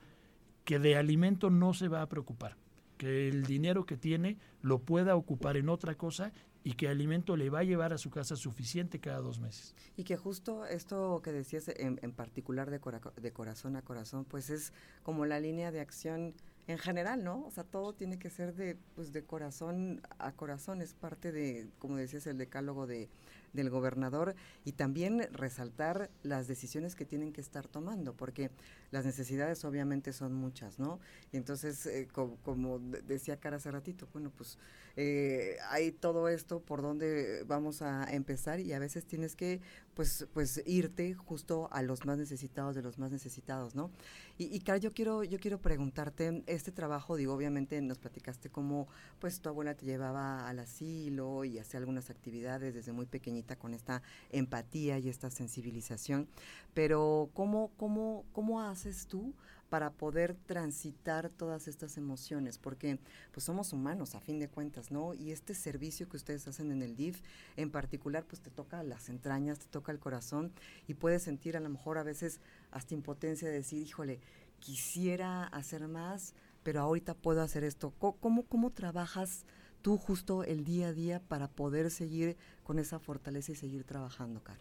que 0.64 0.78
de 0.78 0.96
alimento 0.96 1.48
no 1.48 1.74
se 1.74 1.88
va 1.88 2.02
a 2.02 2.08
preocupar, 2.08 2.56
que 2.98 3.28
el 3.28 3.44
dinero 3.44 3.86
que 3.86 3.96
tiene 3.96 4.36
lo 4.60 4.80
pueda 4.80 5.16
ocupar 5.16 5.56
en 5.56 5.68
otra 5.68 5.94
cosa 5.94 6.32
y 6.64 6.74
que 6.74 6.88
alimento 6.88 7.36
le 7.36 7.50
va 7.50 7.60
a 7.60 7.64
llevar 7.64 7.92
a 7.92 7.98
su 7.98 8.10
casa 8.10 8.36
suficiente 8.36 9.00
cada 9.00 9.18
dos 9.18 9.40
meses. 9.40 9.74
Y 9.96 10.04
que 10.04 10.16
justo 10.16 10.64
esto 10.66 11.20
que 11.22 11.32
decías 11.32 11.68
en, 11.68 11.96
particular 12.12 12.70
de, 12.70 12.80
de 13.20 13.32
corazón 13.32 13.76
a 13.76 13.82
corazón, 13.82 14.24
pues 14.24 14.50
es 14.50 14.72
como 15.02 15.26
la 15.26 15.40
línea 15.40 15.72
de 15.72 15.80
acción 15.80 16.34
en 16.72 16.78
general, 16.78 17.22
¿no? 17.22 17.44
O 17.46 17.50
sea, 17.50 17.64
todo 17.64 17.92
tiene 17.92 18.18
que 18.18 18.30
ser 18.30 18.54
de, 18.54 18.76
pues, 18.94 19.12
de 19.12 19.24
corazón 19.24 20.02
a 20.18 20.32
corazón, 20.32 20.80
es 20.80 20.94
parte 20.94 21.32
de, 21.32 21.68
como 21.78 21.96
decías, 21.96 22.26
el 22.26 22.38
decálogo 22.38 22.86
de, 22.86 23.08
del 23.52 23.70
gobernador 23.70 24.34
y 24.64 24.72
también 24.72 25.28
resaltar 25.32 26.10
las 26.22 26.48
decisiones 26.48 26.94
que 26.94 27.04
tienen 27.04 27.32
que 27.32 27.40
estar 27.40 27.68
tomando, 27.68 28.14
porque 28.14 28.50
las 28.90 29.04
necesidades 29.04 29.64
obviamente 29.64 30.12
son 30.12 30.34
muchas, 30.34 30.78
¿no? 30.78 31.00
Y 31.32 31.36
entonces, 31.36 31.86
eh, 31.86 32.08
como, 32.10 32.78
decía 32.78 33.38
Cara 33.38 33.56
hace 33.56 33.70
ratito, 33.70 34.08
bueno, 34.12 34.30
pues 34.36 34.58
eh, 34.96 35.56
hay 35.70 35.92
todo 35.92 36.28
esto 36.28 36.60
por 36.60 36.82
donde 36.82 37.44
vamos 37.46 37.82
a 37.82 38.04
empezar 38.12 38.60
y 38.60 38.72
a 38.72 38.78
veces 38.78 39.04
tienes 39.06 39.36
que, 39.36 39.60
pues, 39.94 40.26
pues 40.32 40.62
irte 40.66 41.14
justo 41.14 41.68
a 41.70 41.82
los 41.82 42.04
más 42.04 42.18
necesitados 42.18 42.74
de 42.74 42.82
los 42.82 42.98
más 42.98 43.10
necesitados, 43.10 43.74
¿no? 43.74 43.90
Y, 44.38 44.44
y 44.44 44.62
yo 44.80 44.92
quiero, 44.92 45.24
yo 45.24 45.38
quiero 45.38 45.58
preguntarte, 45.58 46.42
este 46.46 46.72
trabajo, 46.72 47.16
digo, 47.16 47.34
obviamente 47.34 47.80
nos 47.82 47.98
platicaste 47.98 48.48
cómo, 48.50 48.88
pues, 49.20 49.40
tu 49.40 49.48
abuela 49.48 49.74
te 49.74 49.84
llevaba 49.84 50.48
al 50.48 50.58
asilo 50.58 51.44
y 51.44 51.58
hacía 51.58 51.78
algunas 51.80 52.10
actividades 52.10 52.74
desde 52.74 52.92
muy 52.92 53.06
pequeñita 53.06 53.56
con 53.56 53.74
esta 53.74 54.02
empatía 54.30 54.98
y 54.98 55.08
esta 55.08 55.30
sensibilización. 55.30 56.28
Pero 56.74 57.30
¿cómo, 57.34 57.70
cómo, 57.76 58.24
cómo 58.32 58.62
haces 58.62 59.06
tú 59.06 59.34
para 59.72 59.90
poder 59.90 60.34
transitar 60.34 61.30
todas 61.30 61.66
estas 61.66 61.96
emociones, 61.96 62.58
porque 62.58 62.98
pues 63.32 63.44
somos 63.44 63.72
humanos 63.72 64.14
a 64.14 64.20
fin 64.20 64.38
de 64.38 64.46
cuentas, 64.46 64.90
¿no? 64.90 65.14
Y 65.14 65.30
este 65.32 65.54
servicio 65.54 66.10
que 66.10 66.18
ustedes 66.18 66.46
hacen 66.46 66.70
en 66.72 66.82
el 66.82 66.94
DIF, 66.94 67.22
en 67.56 67.70
particular, 67.70 68.26
pues 68.26 68.42
te 68.42 68.50
toca 68.50 68.82
las 68.82 69.08
entrañas, 69.08 69.60
te 69.60 69.68
toca 69.68 69.90
el 69.90 69.98
corazón 69.98 70.52
y 70.86 70.92
puedes 70.92 71.22
sentir 71.22 71.56
a 71.56 71.60
lo 71.60 71.70
mejor 71.70 71.96
a 71.96 72.02
veces 72.02 72.38
hasta 72.70 72.92
impotencia 72.92 73.48
de 73.48 73.54
decir, 73.54 73.80
híjole, 73.80 74.20
quisiera 74.60 75.44
hacer 75.44 75.88
más, 75.88 76.34
pero 76.62 76.82
ahorita 76.82 77.14
puedo 77.14 77.40
hacer 77.40 77.64
esto. 77.64 77.94
¿Cómo, 77.98 78.44
cómo 78.44 78.72
trabajas 78.72 79.46
tú 79.80 79.96
justo 79.96 80.44
el 80.44 80.64
día 80.64 80.88
a 80.88 80.92
día 80.92 81.18
para 81.18 81.48
poder 81.48 81.90
seguir 81.90 82.36
con 82.62 82.78
esa 82.78 82.98
fortaleza 82.98 83.52
y 83.52 83.54
seguir 83.54 83.84
trabajando, 83.84 84.42
Cara? 84.42 84.60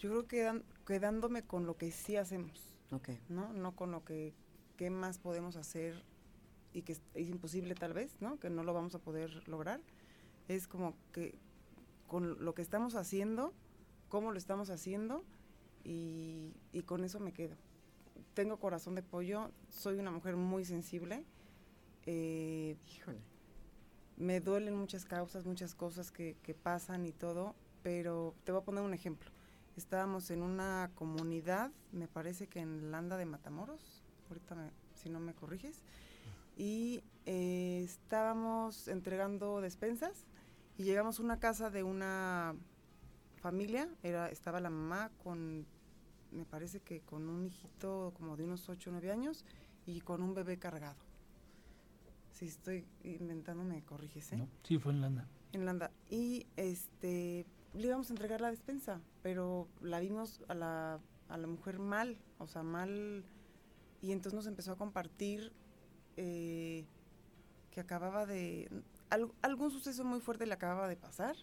Yo 0.00 0.10
creo 0.10 0.26
que 0.26 0.62
quedándome 0.84 1.44
con 1.44 1.66
lo 1.66 1.76
que 1.76 1.92
sí 1.92 2.16
hacemos 2.16 2.72
¿no? 3.28 3.52
No 3.52 3.74
con 3.74 3.90
lo 3.90 4.04
que 4.04 4.34
qué 4.76 4.90
más 4.90 5.18
podemos 5.18 5.56
hacer 5.56 5.94
y 6.72 6.82
que 6.82 6.92
es, 6.92 7.02
imposible 7.14 7.74
tal 7.74 7.92
vez, 7.92 8.16
¿no? 8.20 8.38
Que 8.38 8.50
no 8.50 8.62
lo 8.64 8.72
vamos 8.72 8.94
a 8.94 8.98
poder 8.98 9.46
lograr. 9.48 9.80
Es 10.48 10.66
como 10.66 10.94
que 11.12 11.34
con 12.06 12.44
lo 12.44 12.54
que 12.54 12.62
estamos 12.62 12.94
haciendo, 12.94 13.52
cómo 14.08 14.32
lo 14.32 14.38
estamos 14.38 14.70
haciendo 14.70 15.24
y, 15.84 16.52
con 16.86 17.04
eso 17.04 17.20
me 17.20 17.32
quedo. 17.32 17.56
Tengo 18.34 18.58
corazón 18.58 18.94
de 18.94 19.02
pollo, 19.02 19.50
soy 19.68 19.98
una 19.98 20.10
mujer 20.10 20.36
muy 20.36 20.64
sensible. 20.64 21.24
Eh, 22.06 22.76
Híjole. 22.94 23.20
Me 24.16 24.40
duelen 24.40 24.76
muchas 24.76 25.04
causas, 25.04 25.46
muchas 25.46 25.74
cosas 25.74 26.12
que, 26.12 26.36
que 26.42 26.54
pasan 26.54 27.06
y 27.06 27.12
todo, 27.12 27.54
pero 27.82 28.34
te 28.44 28.52
voy 28.52 28.60
a 28.60 28.64
poner 28.64 28.84
un 28.84 28.94
ejemplo 28.94 29.31
Estábamos 29.76 30.30
en 30.30 30.42
una 30.42 30.90
comunidad, 30.94 31.70
me 31.92 32.08
parece 32.08 32.46
que 32.46 32.60
en 32.60 32.90
Landa 32.90 33.16
de 33.16 33.24
Matamoros, 33.24 34.02
ahorita 34.28 34.70
si 34.94 35.08
no 35.08 35.18
me 35.18 35.34
corriges, 35.34 35.82
y 36.56 37.02
eh, 37.24 37.82
estábamos 37.84 38.88
entregando 38.88 39.60
despensas 39.60 40.26
y 40.76 40.84
llegamos 40.84 41.18
a 41.18 41.22
una 41.22 41.38
casa 41.38 41.70
de 41.70 41.82
una 41.82 42.54
familia, 43.36 43.88
era, 44.02 44.28
estaba 44.28 44.60
la 44.60 44.70
mamá 44.70 45.10
con, 45.22 45.66
me 46.30 46.44
parece 46.44 46.80
que 46.80 47.00
con 47.00 47.28
un 47.28 47.46
hijito 47.46 48.12
como 48.16 48.36
de 48.36 48.44
unos 48.44 48.68
8 48.68 48.90
o 48.90 48.92
9 48.92 49.10
años 49.10 49.44
y 49.86 50.00
con 50.00 50.22
un 50.22 50.34
bebé 50.34 50.58
cargado. 50.58 51.00
Si 52.32 52.46
estoy 52.46 52.84
inventando, 53.04 53.62
me 53.64 53.82
corriges, 53.82 54.32
¿eh? 54.32 54.48
sí, 54.62 54.78
fue 54.78 54.92
en 54.92 55.00
Landa. 55.00 55.28
En 55.52 55.66
Landa. 55.66 55.90
Y 56.08 56.46
este, 56.56 57.46
le 57.74 57.86
íbamos 57.86 58.10
a 58.10 58.12
entregar 58.12 58.40
la 58.40 58.50
despensa, 58.50 59.00
pero 59.22 59.68
la 59.80 60.00
vimos 60.00 60.42
a 60.48 60.54
la, 60.54 61.00
a 61.28 61.36
la 61.38 61.46
mujer 61.46 61.78
mal, 61.78 62.18
o 62.38 62.46
sea, 62.46 62.62
mal, 62.62 63.24
y 64.00 64.12
entonces 64.12 64.34
nos 64.34 64.46
empezó 64.46 64.72
a 64.72 64.76
compartir 64.76 65.52
eh, 66.16 66.84
que 67.70 67.80
acababa 67.80 68.26
de, 68.26 68.68
algún 69.40 69.70
suceso 69.70 70.04
muy 70.04 70.20
fuerte 70.20 70.46
le 70.46 70.54
acababa 70.54 70.88
de 70.88 70.96
pasar, 70.96 71.36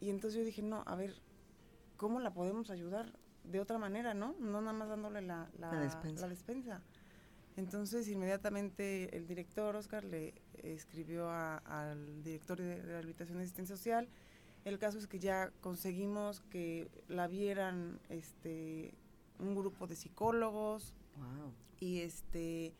y 0.00 0.10
entonces 0.10 0.38
yo 0.38 0.44
dije, 0.44 0.62
no, 0.62 0.82
a 0.86 0.96
ver, 0.96 1.14
¿cómo 1.96 2.20
la 2.20 2.32
podemos 2.32 2.70
ayudar 2.70 3.12
de 3.44 3.60
otra 3.60 3.78
manera, 3.78 4.14
no? 4.14 4.34
No 4.38 4.60
nada 4.60 4.72
más 4.72 4.88
dándole 4.88 5.22
la, 5.22 5.50
la, 5.58 5.70
despensa. 6.28 6.82
Entonces, 7.56 8.08
inmediatamente 8.08 9.14
el 9.16 9.26
director, 9.26 9.76
Oscar, 9.76 10.04
le 10.04 10.34
escribió 10.62 11.30
al 11.30 12.22
director 12.22 12.58
de 12.58 12.80
rehabilitación 12.80 13.38
y 13.38 13.42
asistencia 13.42 13.76
social, 13.76 14.08
el 14.64 14.78
caso 14.78 14.98
es 14.98 15.06
que 15.06 15.18
ya 15.18 15.50
conseguimos 15.60 16.40
que 16.50 16.90
la 17.08 17.26
vieran 17.26 17.98
este 18.08 18.94
un 19.38 19.54
grupo 19.54 19.86
de 19.86 19.96
psicólogos. 19.96 20.94
Y 21.78 22.00
este 22.00 22.74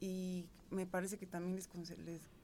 y 0.00 0.46
me 0.70 0.86
parece 0.86 1.18
que 1.18 1.26
también 1.26 1.56
les, 1.56 1.68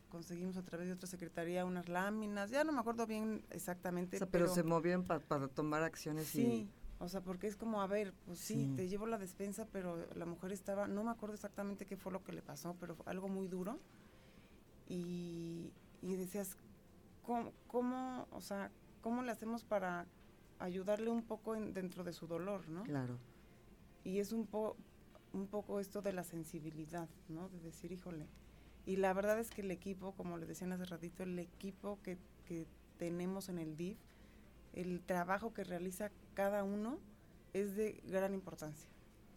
conseguimos 0.09 0.57
a 0.57 0.63
través 0.63 0.89
de 0.89 0.95
otra 0.95 1.07
secretaría 1.07 1.65
unas 1.65 1.89
láminas, 1.89 2.51
ya 2.51 2.65
no 2.65 2.73
me 2.73 2.81
acuerdo 2.81 3.07
bien 3.07 3.45
exactamente. 3.51 4.19
pero, 4.27 4.49
se 4.49 4.63
movieron 4.63 5.05
para 5.05 5.49
tomar 5.49 5.83
acciones 5.83 6.29
sí, 6.29 6.69
o 6.99 7.09
sea, 7.09 7.23
porque 7.23 7.47
es 7.47 7.57
como, 7.57 7.81
a 7.81 7.87
ver, 7.87 8.13
pues 8.27 8.39
sí, 8.39 8.71
te 8.77 8.87
llevo 8.89 9.07
la 9.07 9.17
despensa, 9.17 9.67
pero 9.73 10.07
la 10.15 10.27
mujer 10.27 10.53
estaba, 10.53 10.87
no 10.87 11.03
me 11.03 11.11
acuerdo 11.11 11.35
exactamente 11.35 11.87
qué 11.87 11.97
fue 11.97 12.13
lo 12.13 12.23
que 12.23 12.33
le 12.33 12.43
pasó, 12.43 12.77
pero 12.79 12.95
fue 12.95 13.07
algo 13.07 13.29
muy 13.29 13.49
duro. 13.49 13.79
Y, 14.87 15.73
y 16.03 16.15
decías, 16.17 16.59
¿cómo, 17.23 18.27
o 18.31 18.41
sea, 18.41 18.71
cómo 19.01 19.23
le 19.23 19.33
hacemos 19.33 19.65
para 19.65 20.07
ayudarle 20.59 21.11
un 21.11 21.23
poco 21.23 21.55
dentro 21.55 22.05
de 22.05 22.13
su 22.13 22.27
dolor, 22.27 22.69
¿no? 22.69 22.83
Claro. 22.85 23.19
Y 24.05 24.19
es 24.19 24.33
un, 24.33 24.47
po, 24.47 24.77
un 25.33 25.47
poco 25.47 25.81
esto 25.81 26.03
de 26.03 26.13
la 26.13 26.25
sensibilidad, 26.25 27.09
¿no? 27.29 27.49
De 27.49 27.61
decir, 27.61 27.93
híjole. 27.93 28.27
Y 28.87 28.97
la 28.97 29.13
verdad 29.13 29.39
es 29.39 29.51
que 29.51 29.63
el 29.63 29.71
equipo, 29.71 30.13
como 30.13 30.39
le 30.39 30.47
decían 30.47 30.73
hace 30.73 30.85
ratito, 30.85 31.23
el 31.23 31.39
equipo 31.39 31.99
que, 32.03 32.19
que 32.47 32.67
tenemos 32.99 33.49
en 33.49 33.59
el 33.59 33.77
DIF, 33.77 33.99
el 34.73 35.03
trabajo 35.03 35.53
que 35.53 35.65
realiza 35.65 36.11
cada 36.35 36.65
uno 36.65 36.99
es 37.53 37.75
de 37.77 38.01
gran 38.07 38.35
importancia 38.35 38.91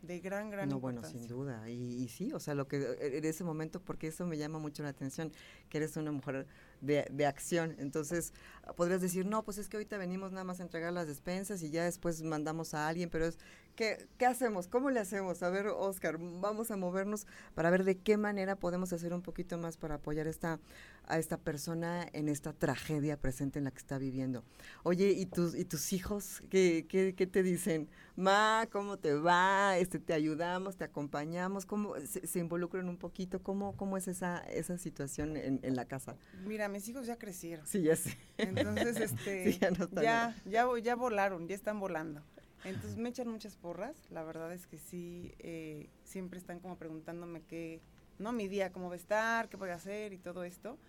de 0.04 0.20
gran, 0.20 0.50
gran 0.50 0.68
no, 0.68 0.80
bueno, 0.82 1.02
sin 1.04 1.28
duda. 1.28 1.70
Y, 1.70 2.04
y, 2.04 2.10
sí, 2.10 2.34
o 2.34 2.40
sea, 2.40 2.54
lo 2.56 2.68
que 2.68 2.78
e, 2.78 3.18
en 3.18 3.26
ese 3.26 3.46
momento, 3.46 3.82
porque 3.82 4.08
eso 4.08 4.28
me 4.28 4.38
llama 4.38 4.60
mucho 4.60 4.84
la 4.84 4.90
atención, 4.90 5.32
que 5.70 5.78
eres 5.78 5.96
una 5.96 6.12
mujer 6.12 6.46
de, 6.82 7.08
de, 7.10 7.26
acción. 7.26 7.74
Entonces, 7.80 8.34
podrías 8.76 9.02
decir, 9.02 9.26
no, 9.26 9.44
pues 9.44 9.58
es 9.58 9.70
que 9.70 9.78
ahorita 9.78 9.98
venimos 9.98 10.34
nada 10.34 10.44
más 10.44 10.60
a 10.60 10.64
entregar 10.64 10.92
las 10.92 11.08
despensas 11.08 11.64
y 11.64 11.72
ya 11.72 11.86
después 11.86 12.22
mandamos 12.22 12.74
a 12.74 12.90
alguien, 12.90 13.10
pero 13.10 13.26
es, 13.26 13.40
¿qué, 13.78 14.06
qué 14.18 14.26
hacemos? 14.26 14.68
¿Cómo 14.68 14.90
le 14.92 15.00
hacemos? 15.00 15.42
A 15.42 15.50
ver, 15.50 15.68
Oscar, 15.68 16.18
vamos 16.20 16.70
a 16.70 16.76
movernos 16.76 17.26
para 17.56 17.70
ver 17.70 17.86
de 17.86 17.98
qué 17.98 18.18
manera 18.18 18.58
podemos 18.58 18.92
hacer 18.92 19.14
un 19.14 19.22
poquito 19.22 19.58
más 19.58 19.78
para 19.78 19.96
apoyar 19.96 20.28
esta, 20.28 20.60
a 21.06 21.18
esta 21.18 21.38
persona 21.38 22.08
en 22.14 22.30
esta 22.30 22.54
tragedia 22.54 23.20
presente 23.20 23.60
en 23.60 23.66
la 23.66 23.72
que 23.72 23.80
está 23.80 23.98
viviendo. 23.98 24.44
Oye, 24.84 25.12
¿y 25.12 25.26
tus, 25.26 25.56
y 25.56 25.66
tus 25.66 25.94
hijos 25.94 26.42
qué, 26.50 26.86
qué, 26.88 27.14
qué 27.16 27.28
te 27.28 27.44
dicen? 27.44 27.90
Ma, 28.16 28.68
¿cómo 28.72 28.98
te 28.98 29.14
va? 29.14 29.78
Este, 29.78 30.00
te 30.00 30.14
ayudamos, 30.14 30.78
te 30.78 30.84
acompañamos, 30.84 31.66
¿cómo 31.66 31.96
se, 32.06 32.40
involucran 32.40 32.88
un 32.88 32.98
poquito? 32.98 33.42
¿Cómo, 33.42 33.76
cómo 33.76 33.98
es 33.98 34.08
esa, 34.08 34.40
esa 34.40 34.78
situación 34.78 35.36
en, 35.36 35.60
en 35.64 35.76
la 35.76 35.86
casa? 35.86 36.16
Mira, 36.46 36.70
mis 36.70 36.88
hijos 36.88 37.08
ya 37.08 37.18
crecieron. 37.18 37.66
Sí, 37.66 37.82
ya 37.82 37.96
sé. 37.96 38.18
Entonces, 38.38 38.98
este, 39.00 39.58
ya, 39.60 40.36
ya, 40.46 40.66
ya, 40.82 40.96
volaron, 40.96 41.48
ya 41.48 41.56
están 41.56 41.80
volando. 41.80 42.22
Entonces 42.64 42.98
me 42.98 43.10
echan 43.10 43.28
muchas 43.28 43.58
porras. 43.58 43.96
La 44.10 44.24
verdad 44.24 44.54
es 44.54 44.68
que 44.68 44.78
sí, 44.78 45.34
eh, 45.40 45.90
siempre 46.04 46.40
están 46.40 46.60
como 46.60 46.78
preguntándome 46.78 47.42
qué, 47.42 47.82
¿no? 48.24 48.32
Mi 48.32 48.48
día, 48.48 48.72
cómo 48.72 48.88
va 48.88 48.94
a 48.94 48.98
estar, 48.98 49.50
qué 49.50 49.58
voy 49.58 49.70
a 49.70 49.76
hacer 49.76 50.14
y 50.14 50.18
todo 50.18 50.44
esto. 50.44 50.80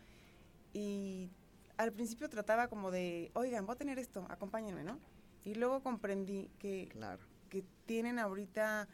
Y 0.73 1.31
al 1.77 1.93
principio 1.93 2.29
trataba 2.31 2.69
como 2.69 2.91
de, 2.91 3.31
oigan, 3.35 3.67
voy 3.67 3.75
a 3.75 3.79
tener 3.79 3.99
esto, 3.99 4.27
acompáñenme, 4.31 4.85
¿no? 4.85 4.99
Y 5.45 5.55
luego 5.55 5.83
comprendí 5.83 6.49
que, 6.59 6.89
claro. 6.91 7.21
que 7.51 7.65
tienen 7.85 8.19
ahorita 8.19 8.89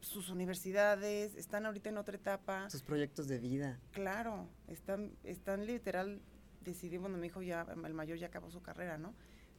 sus 0.00 0.30
universidades, 0.30 1.34
están 1.36 1.66
ahorita 1.66 1.90
en 1.90 1.98
otra 1.98 2.16
etapa. 2.16 2.68
Sus 2.70 2.82
proyectos 2.82 3.28
de 3.28 3.38
vida. 3.38 3.78
Claro, 3.92 4.48
están, 4.66 5.12
están 5.22 5.66
literal 5.66 6.20
decidiendo, 6.62 7.08
bueno, 7.08 7.18
mi 7.18 7.28
hijo 7.28 7.42
ya, 7.42 7.66
el 7.84 7.94
mayor 7.94 8.18
ya 8.18 8.26
acabó 8.28 8.50
su 8.50 8.62
carrera, 8.62 8.98
¿no? 8.98 9.14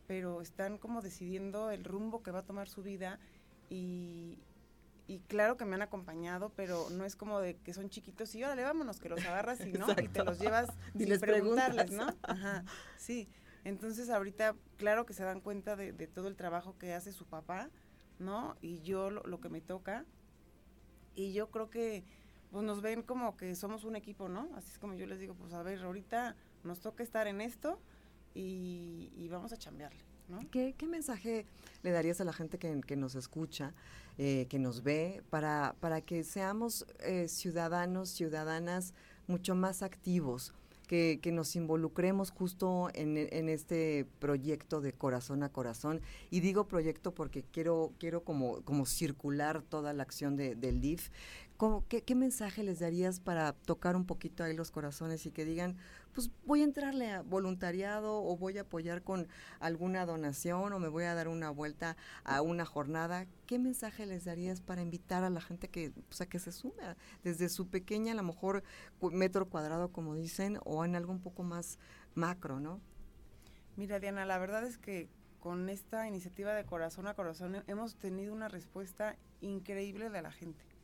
Pero 0.07 0.41
están 0.41 0.77
como 0.77 1.01
decidiendo 1.01 1.69
el 1.69 1.83
rumbo 1.83 2.23
que 2.23 2.31
va 2.31 2.39
a 2.39 2.45
tomar 2.45 2.69
su 2.69 2.81
vida 2.81 3.19
y, 3.69 4.39
y 5.07 5.19
claro 5.21 5.57
que 5.57 5.65
me 5.65 5.75
han 5.75 5.81
acompañado, 5.81 6.51
pero 6.55 6.89
no 6.89 7.05
es 7.05 7.15
como 7.15 7.39
de 7.39 7.55
que 7.57 7.73
son 7.73 7.89
chiquitos 7.89 8.35
y 8.35 8.43
órale, 8.43 8.63
vámonos, 8.63 8.99
que 8.99 9.09
los 9.09 9.25
agarras 9.25 9.65
y 9.65 9.71
no, 9.71 9.87
y 9.91 10.07
te 10.07 10.23
los 10.23 10.39
llevas 10.39 10.69
sin 10.97 11.19
preguntarles, 11.19 11.91
¿no? 11.91 12.07
Ajá, 12.23 12.63
sí. 12.97 13.29
Entonces 13.63 14.09
ahorita, 14.09 14.55
claro 14.77 15.05
que 15.05 15.13
se 15.13 15.23
dan 15.23 15.41
cuenta 15.41 15.75
de, 15.75 15.91
todo 16.07 16.27
el 16.27 16.35
trabajo 16.35 16.77
que 16.77 16.93
hace 16.93 17.11
su 17.11 17.25
papá, 17.25 17.69
¿no? 18.19 18.55
Y 18.61 18.81
yo 18.81 19.09
lo 19.09 19.39
que 19.39 19.49
me 19.49 19.61
toca, 19.61 20.05
y 21.15 21.33
yo 21.33 21.49
creo 21.49 21.69
que 21.69 22.05
pues 22.51 22.63
nos 22.63 22.81
ven 22.81 23.01
como 23.01 23.35
que 23.35 23.55
somos 23.55 23.83
un 23.83 23.95
equipo, 23.95 24.29
¿no? 24.29 24.49
Así 24.55 24.71
es 24.71 24.79
como 24.79 24.93
yo 24.93 25.05
les 25.05 25.19
digo, 25.19 25.33
pues 25.33 25.53
a 25.53 25.63
ver, 25.63 25.83
ahorita 25.83 26.35
nos 26.63 26.79
toca 26.79 27.03
estar 27.03 27.27
en 27.27 27.41
esto 27.41 27.79
y, 28.33 29.27
vamos 29.29 29.51
a 29.51 29.57
chambearle. 29.57 29.99
¿no? 30.29 30.39
¿Qué, 30.51 30.75
mensaje 30.87 31.45
le 31.83 31.91
darías 31.91 32.21
a 32.21 32.23
la 32.23 32.33
gente 32.33 32.57
que, 32.57 32.95
nos 32.95 33.15
escucha, 33.15 33.73
eh, 34.17 34.47
que 34.49 34.59
nos 34.59 34.83
ve, 34.83 35.21
para, 35.29 35.75
para 35.79 36.01
que 36.01 36.23
seamos 36.23 36.85
eh, 36.99 37.27
ciudadanos, 37.27 38.09
ciudadanas 38.09 38.93
mucho 39.27 39.55
más 39.55 39.83
activos? 39.83 40.53
que, 40.87 41.19
nos 41.33 41.55
involucremos 41.55 42.31
justo 42.31 42.89
en, 42.93 43.17
este 43.49 44.05
proyecto 44.19 44.81
de 44.81 44.93
corazón 44.93 45.43
a 45.43 45.49
corazón. 45.49 46.01
Y 46.31 46.39
digo 46.39 46.67
proyecto 46.67 47.13
porque 47.13 47.43
quiero, 47.43 47.91
quiero 47.99 48.23
como, 48.23 48.61
como 48.61 48.85
circular 48.85 49.61
toda 49.61 49.93
la 49.93 50.03
acción 50.03 50.37
del 50.37 50.81
DIF 50.81 51.09
qué, 51.87 52.15
mensaje 52.15 52.63
les 52.63 52.79
darías 52.79 53.19
para 53.19 53.53
tocar 53.53 53.95
un 53.95 54.05
poquito 54.05 54.43
ahí 54.43 54.55
los 54.55 54.69
corazones 54.69 55.25
y 55.25 55.31
que 55.31 55.43
digan, 55.43 55.75
pues 56.13 56.29
voy 56.45 56.61
a 56.61 56.65
entrarle 56.65 57.09
a 57.09 57.23
voluntariado 57.23 58.23
o 58.23 58.37
voy 58.37 58.59
a 58.59 58.61
apoyar 58.61 59.01
con 59.01 59.27
alguna 59.59 60.05
donación 60.05 60.71
o 60.73 60.79
me 60.79 60.87
voy 60.87 61.05
a 61.05 61.15
dar 61.15 61.27
una 61.27 61.49
vuelta 61.49 61.97
a 62.23 62.43
una 62.43 62.65
jornada? 62.65 63.25
¿Qué 63.47 63.57
mensaje 63.57 64.05
les 64.05 64.25
darías 64.25 64.61
para 64.61 64.83
invitar 64.83 65.23
a 65.23 65.31
la 65.31 65.41
gente 65.41 65.67
que, 65.67 65.91
pues, 66.07 66.21
a 66.21 66.27
que 66.27 66.37
se 66.37 66.51
sume 66.51 66.83
desde 67.23 67.49
su 67.49 67.67
pequeña, 67.67 68.11
a 68.11 68.15
lo 68.15 68.23
mejor 68.23 68.63
metro 69.11 69.49
cuadrado, 69.49 69.91
como 69.91 70.13
dicen, 70.13 70.59
o 70.63 70.85
en 70.85 70.95
algo 70.95 71.11
un 71.11 71.21
poco 71.21 71.41
más 71.41 71.79
macro, 72.13 72.59
¿no? 72.59 72.79
Mira, 73.77 73.99
Diana, 73.99 74.25
la 74.25 74.37
verdad 74.37 74.63
es 74.63 74.77
que 74.77 75.09
con 75.39 75.69
esta 75.69 76.07
iniciativa 76.07 76.53
de 76.53 76.65
corazón 76.65 77.07
a 77.07 77.15
corazón 77.15 77.63
hemos 77.65 77.95
tenido 77.95 78.33
una 78.33 78.47
respuesta 78.47 79.15
increíble 79.41 80.09
de 80.09 80.21
la 80.21 80.31
gente 80.31 80.76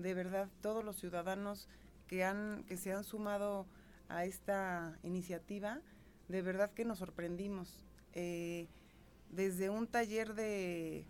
de 0.00 0.14
verdad 0.14 0.48
todos 0.62 0.84
los 0.84 0.96
ciudadanos 0.96 1.68
que, 2.06 2.24
han, 2.24 2.64
que 2.64 2.76
se 2.76 2.92
han 2.92 3.04
sumado 3.04 3.66
a 4.08 4.24
esta 4.24 4.98
iniciativa, 5.02 5.80
de 6.28 6.42
verdad 6.42 6.70
que 6.70 6.84
nos 6.84 6.98
sorprendimos. 6.98 7.84
Eh, 8.14 8.66
desde 9.30 9.70
un 9.70 9.86
taller 9.86 10.34
de, 10.34 11.04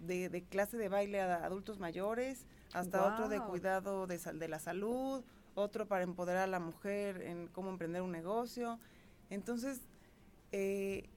de, 0.00 0.44
clase 0.48 0.76
de 0.76 0.88
baile 0.88 1.20
a 1.20 1.44
adultos 1.44 1.78
mayores, 1.78 2.46
hasta 2.72 3.06
otro 3.06 3.28
de 3.28 3.40
cuidado 3.40 4.06
de, 4.06 4.18
de 4.18 4.48
la 4.48 4.58
salud, 4.58 5.22
otro 5.54 5.86
para 5.86 6.02
empoderar 6.02 6.44
a 6.44 6.48
la 6.48 6.58
mujer 6.58 7.22
en 7.22 7.46
cómo 7.48 7.70
emprender 7.70 8.02
un 8.02 8.10
negocio. 8.10 8.80
Entonces, 9.30 9.82
eh, 10.50 11.08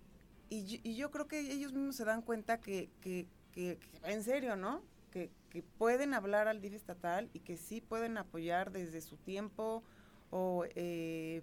y, 0.49 0.95
yo 0.95 1.09
creo 1.09 1.27
que 1.27 1.39
ellos 1.39 1.73
mismos 1.73 1.95
se 1.95 2.05
dan 2.05 2.21
cuenta 2.21 2.59
que, 2.59 2.89
que, 3.01 3.27
que 3.51 3.79
en 4.03 4.23
serio, 4.23 4.55
¿no? 4.55 4.83
que, 5.09 5.31
pueden 5.77 6.13
hablar 6.13 6.47
al 6.47 6.61
DIF 6.61 6.73
estatal 6.73 7.29
y 7.33 7.39
que 7.39 7.57
sí 7.57 7.81
pueden 7.81 8.17
apoyar 8.17 8.71
desde 8.71 9.01
su 9.01 9.17
tiempo 9.17 9.83
o, 10.31 10.65
eh, 10.75 11.41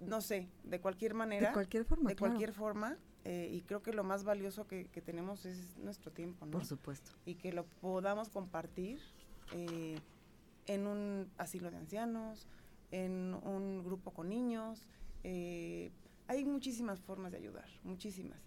no 0.00 0.20
sé, 0.20 0.48
de 0.62 0.80
cualquier 0.80 1.14
manera. 1.14 1.48
De 1.48 1.52
cualquier 1.52 1.84
forma. 1.84 2.10
De 2.10 2.16
cualquier 2.16 2.52
forma. 2.52 2.96
Eh, 3.24 3.48
y 3.50 3.62
creo 3.62 3.82
que 3.82 3.92
lo 3.92 4.04
más 4.04 4.24
valioso 4.24 4.66
que, 4.66 4.84
tenemos 5.04 5.46
es 5.46 5.76
nuestro 5.78 6.12
tiempo, 6.12 6.44
¿no? 6.46 6.52
Por 6.52 6.66
supuesto. 6.66 7.12
Y 7.24 7.36
que 7.36 7.52
lo 7.52 7.64
podamos 7.80 8.28
compartir 8.28 9.00
eh, 9.52 9.98
en 10.66 10.86
un 10.86 11.30
asilo 11.38 11.70
de 11.70 11.78
ancianos, 11.78 12.46
en 12.90 13.34
un 13.34 13.82
grupo 13.82 14.12
con 14.12 14.28
niños. 14.28 14.86
hay 15.22 16.44
muchísimas 16.44 17.00
formas 17.00 17.32
de 17.32 17.38
ayudar, 17.38 17.68
muchísimas. 17.82 18.40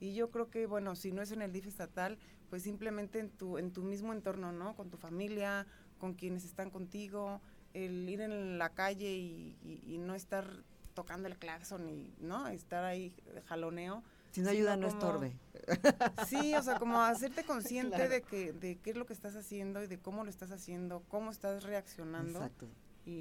Y 0.00 0.14
yo 0.14 0.30
creo 0.30 0.50
que, 0.50 0.66
bueno, 0.66 0.94
si 0.94 1.10
no 1.10 1.22
es 1.22 1.32
en 1.32 1.42
el 1.42 1.52
DIF 1.52 1.66
estatal, 1.66 2.18
pues 2.50 2.62
simplemente 2.62 3.18
en 3.18 3.30
tu, 3.30 3.58
en 3.58 3.72
tu 3.72 3.82
mismo 3.82 4.12
entorno, 4.12 4.52
¿no? 4.52 4.74
Con 4.74 4.90
tu 4.90 4.96
familia, 4.96 5.66
con 5.98 6.14
quienes 6.14 6.44
están 6.44 6.70
contigo, 6.70 7.40
el 7.74 8.08
ir 8.08 8.20
en 8.20 8.58
la 8.58 8.70
calle 8.70 9.14
y, 9.14 9.98
no 9.98 10.14
estar 10.14 10.64
tocando 10.94 11.28
el 11.28 11.36
claxon 11.36 11.88
y, 11.88 12.14
¿no? 12.20 12.48
Estar 12.48 12.84
ahí 12.84 13.12
jaloneo. 13.46 14.02
Si 14.32 14.40
no 14.40 14.50
ayuda, 14.50 14.76
no 14.76 14.86
estorbe. 14.86 15.36
Sí, 16.28 16.54
o 16.54 16.62
sea, 16.62 16.78
como 16.78 17.02
hacerte 17.02 17.44
consciente 17.44 18.08
de 18.08 18.22
que 18.22 18.52
de 18.52 18.76
qué 18.76 18.90
es 18.90 18.96
lo 18.96 19.04
que 19.04 19.12
estás 19.12 19.36
haciendo 19.36 19.82
y 19.82 19.86
de 19.86 19.98
cómo 19.98 20.24
lo 20.24 20.30
estás 20.30 20.50
haciendo, 20.50 21.02
cómo 21.08 21.30
estás 21.30 21.62
reaccionando. 21.62 22.38
Exacto. 22.38 22.68
Y, 23.04 23.12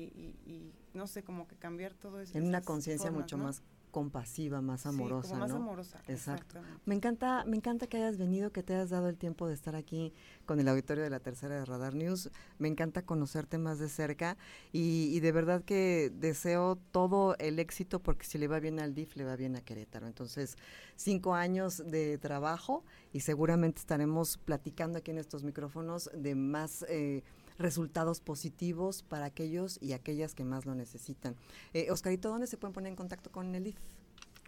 y, 0.45 0.73
no 0.93 1.07
sé, 1.07 1.23
como 1.23 1.47
que 1.47 1.55
cambiar 1.55 1.93
todo 1.93 2.19
eso. 2.19 2.37
En 2.37 2.45
una 2.45 2.61
conciencia 2.61 3.11
mucho 3.11 3.37
más 3.37 3.61
compasiva, 3.97 4.61
más 4.61 4.85
amorosa, 4.85 5.35
más 5.37 5.49
¿no? 5.49 5.55
amorosa. 5.55 5.99
Exacto. 6.07 6.59
Me 6.85 6.93
encanta, 6.93 7.43
me 7.47 7.57
encanta 7.57 7.87
que 7.87 7.97
hayas 7.97 8.19
venido, 8.19 8.51
que 8.51 8.61
te 8.61 8.75
hayas 8.75 8.91
dado 8.91 9.09
el 9.09 9.17
tiempo 9.17 9.47
de 9.47 9.55
estar 9.55 9.75
aquí 9.75 10.13
con 10.45 10.59
el 10.59 10.67
auditorio 10.67 11.03
de 11.03 11.09
la 11.09 11.19
tercera 11.19 11.55
de 11.55 11.65
Radar 11.65 11.95
News. 11.95 12.29
Me 12.59 12.67
encanta 12.67 13.01
conocerte 13.01 13.57
más 13.57 13.79
de 13.79 13.89
cerca 13.89 14.37
y, 14.71 15.19
de 15.19 15.31
verdad 15.31 15.63
que 15.63 16.11
deseo 16.13 16.77
todo 16.91 17.35
el 17.39 17.57
éxito 17.57 17.99
porque 17.99 18.27
si 18.27 18.37
le 18.37 18.47
va 18.47 18.59
bien 18.59 18.79
al 18.79 18.93
DIF, 18.93 19.15
le 19.15 19.23
va 19.23 19.35
bien 19.35 19.55
a 19.55 19.61
Querétaro. 19.61 20.05
Entonces, 20.05 20.57
cinco 20.95 21.33
años 21.33 21.81
de 21.83 22.19
trabajo 22.19 22.83
y 23.13 23.21
seguramente 23.21 23.79
estaremos 23.79 24.37
platicando 24.37 24.99
aquí 24.99 25.09
en 25.09 25.17
estos 25.17 25.43
micrófonos 25.43 26.07
de 26.13 26.35
más 26.35 26.85
eh, 26.87 27.23
resultados 27.57 28.21
positivos 28.21 29.03
para 29.03 29.25
aquellos 29.25 29.79
y 29.81 29.93
aquellas 29.93 30.35
que 30.35 30.43
más 30.43 30.65
lo 30.65 30.75
necesitan. 30.75 31.35
Eh, 31.73 31.89
Oscarito, 31.91 32.29
¿dónde 32.29 32.47
se 32.47 32.57
pueden 32.57 32.73
poner 32.73 32.91
en 32.91 32.95
contacto 32.95 33.31
con 33.31 33.53
el 33.55 33.67
IF? 33.67 33.77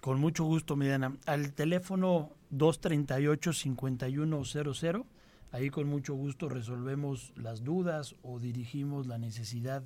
Con 0.02 0.20
mucho 0.20 0.44
gusto, 0.46 0.76
Mediana. 0.76 1.18
Al 1.26 1.54
teléfono 1.54 2.32
238-5100, 2.54 5.06
ahí 5.52 5.70
con 5.70 5.88
mucho 5.88 6.14
gusto 6.14 6.48
resolvemos 6.48 7.34
las 7.36 7.64
dudas 7.64 8.16
o 8.24 8.40
dirigimos 8.40 9.08
la 9.08 9.18
necesidad 9.18 9.84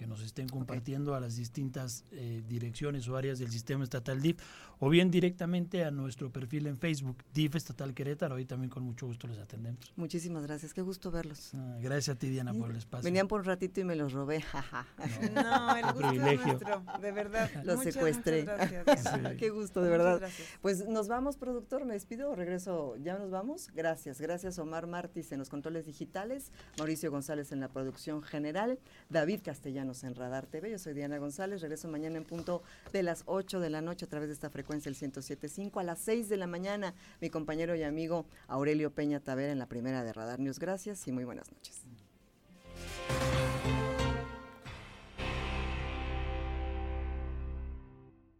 que 0.00 0.06
nos 0.06 0.22
estén 0.22 0.48
compartiendo 0.48 1.14
a 1.14 1.20
las 1.20 1.36
distintas 1.36 2.06
eh, 2.12 2.42
direcciones 2.48 3.06
o 3.06 3.18
áreas 3.18 3.38
del 3.38 3.50
sistema 3.50 3.84
estatal 3.84 4.22
DIF, 4.22 4.40
o 4.78 4.88
bien 4.88 5.10
directamente 5.10 5.84
a 5.84 5.90
nuestro 5.90 6.32
perfil 6.32 6.68
en 6.68 6.78
Facebook, 6.78 7.18
DIF 7.34 7.54
Estatal 7.54 7.92
Querétaro, 7.92 8.36
ahí 8.36 8.46
también 8.46 8.70
con 8.70 8.82
mucho 8.82 9.06
gusto 9.06 9.28
les 9.28 9.36
atendemos. 9.38 9.92
Muchísimas 9.96 10.42
gracias, 10.44 10.72
qué 10.72 10.80
gusto 10.80 11.10
verlos. 11.10 11.50
Ah, 11.54 11.76
gracias 11.82 12.16
a 12.16 12.18
ti, 12.18 12.30
Diana, 12.30 12.54
por 12.54 12.70
el 12.70 12.78
espacio. 12.78 13.04
Venían 13.04 13.28
por 13.28 13.40
un 13.40 13.44
ratito 13.44 13.78
y 13.78 13.84
me 13.84 13.94
los 13.94 14.14
robé, 14.14 14.42
no, 15.34 15.76
el 15.76 15.82
gusto 15.82 15.98
privilegio. 15.98 16.46
nuestro, 16.46 16.82
de 16.98 17.12
verdad. 17.12 17.50
Los 17.64 17.82
secuestré. 17.82 18.46
qué 19.38 19.50
gusto, 19.50 19.82
de 19.82 19.90
verdad. 19.90 20.30
Pues 20.62 20.88
nos 20.88 21.08
vamos, 21.08 21.36
productor, 21.36 21.84
me 21.84 21.92
despido, 21.92 22.34
regreso, 22.34 22.96
ya 22.96 23.18
nos 23.18 23.30
vamos. 23.30 23.68
Gracias, 23.74 24.18
gracias 24.18 24.58
Omar 24.58 24.86
Martis 24.86 25.30
en 25.32 25.40
los 25.40 25.50
controles 25.50 25.84
digitales, 25.84 26.52
Mauricio 26.78 27.10
González 27.10 27.52
en 27.52 27.60
la 27.60 27.68
producción 27.68 28.22
general, 28.22 28.78
David 29.10 29.40
Castellano 29.44 29.89
en 29.90 30.14
Radar 30.14 30.46
TV. 30.46 30.70
Yo 30.70 30.78
soy 30.78 30.94
Diana 30.94 31.18
González, 31.18 31.60
regreso 31.60 31.88
mañana 31.88 32.16
en 32.16 32.24
punto 32.24 32.62
de 32.92 33.02
las 33.02 33.24
8 33.26 33.58
de 33.60 33.70
la 33.70 33.80
noche 33.80 34.04
a 34.04 34.08
través 34.08 34.28
de 34.28 34.34
esta 34.34 34.48
frecuencia, 34.48 34.88
el 34.88 34.96
107.5, 34.96 35.80
a 35.80 35.82
las 35.82 35.98
6 35.98 36.28
de 36.28 36.36
la 36.36 36.46
mañana, 36.46 36.94
mi 37.20 37.28
compañero 37.28 37.74
y 37.74 37.82
amigo 37.82 38.24
Aurelio 38.46 38.92
Peña 38.92 39.20
Tavera 39.20 39.52
en 39.52 39.58
la 39.58 39.66
primera 39.66 40.04
de 40.04 40.12
Radar 40.12 40.38
News. 40.38 40.58
Gracias 40.58 41.06
y 41.08 41.12
muy 41.12 41.24
buenas 41.24 41.50
noches. 41.50 41.82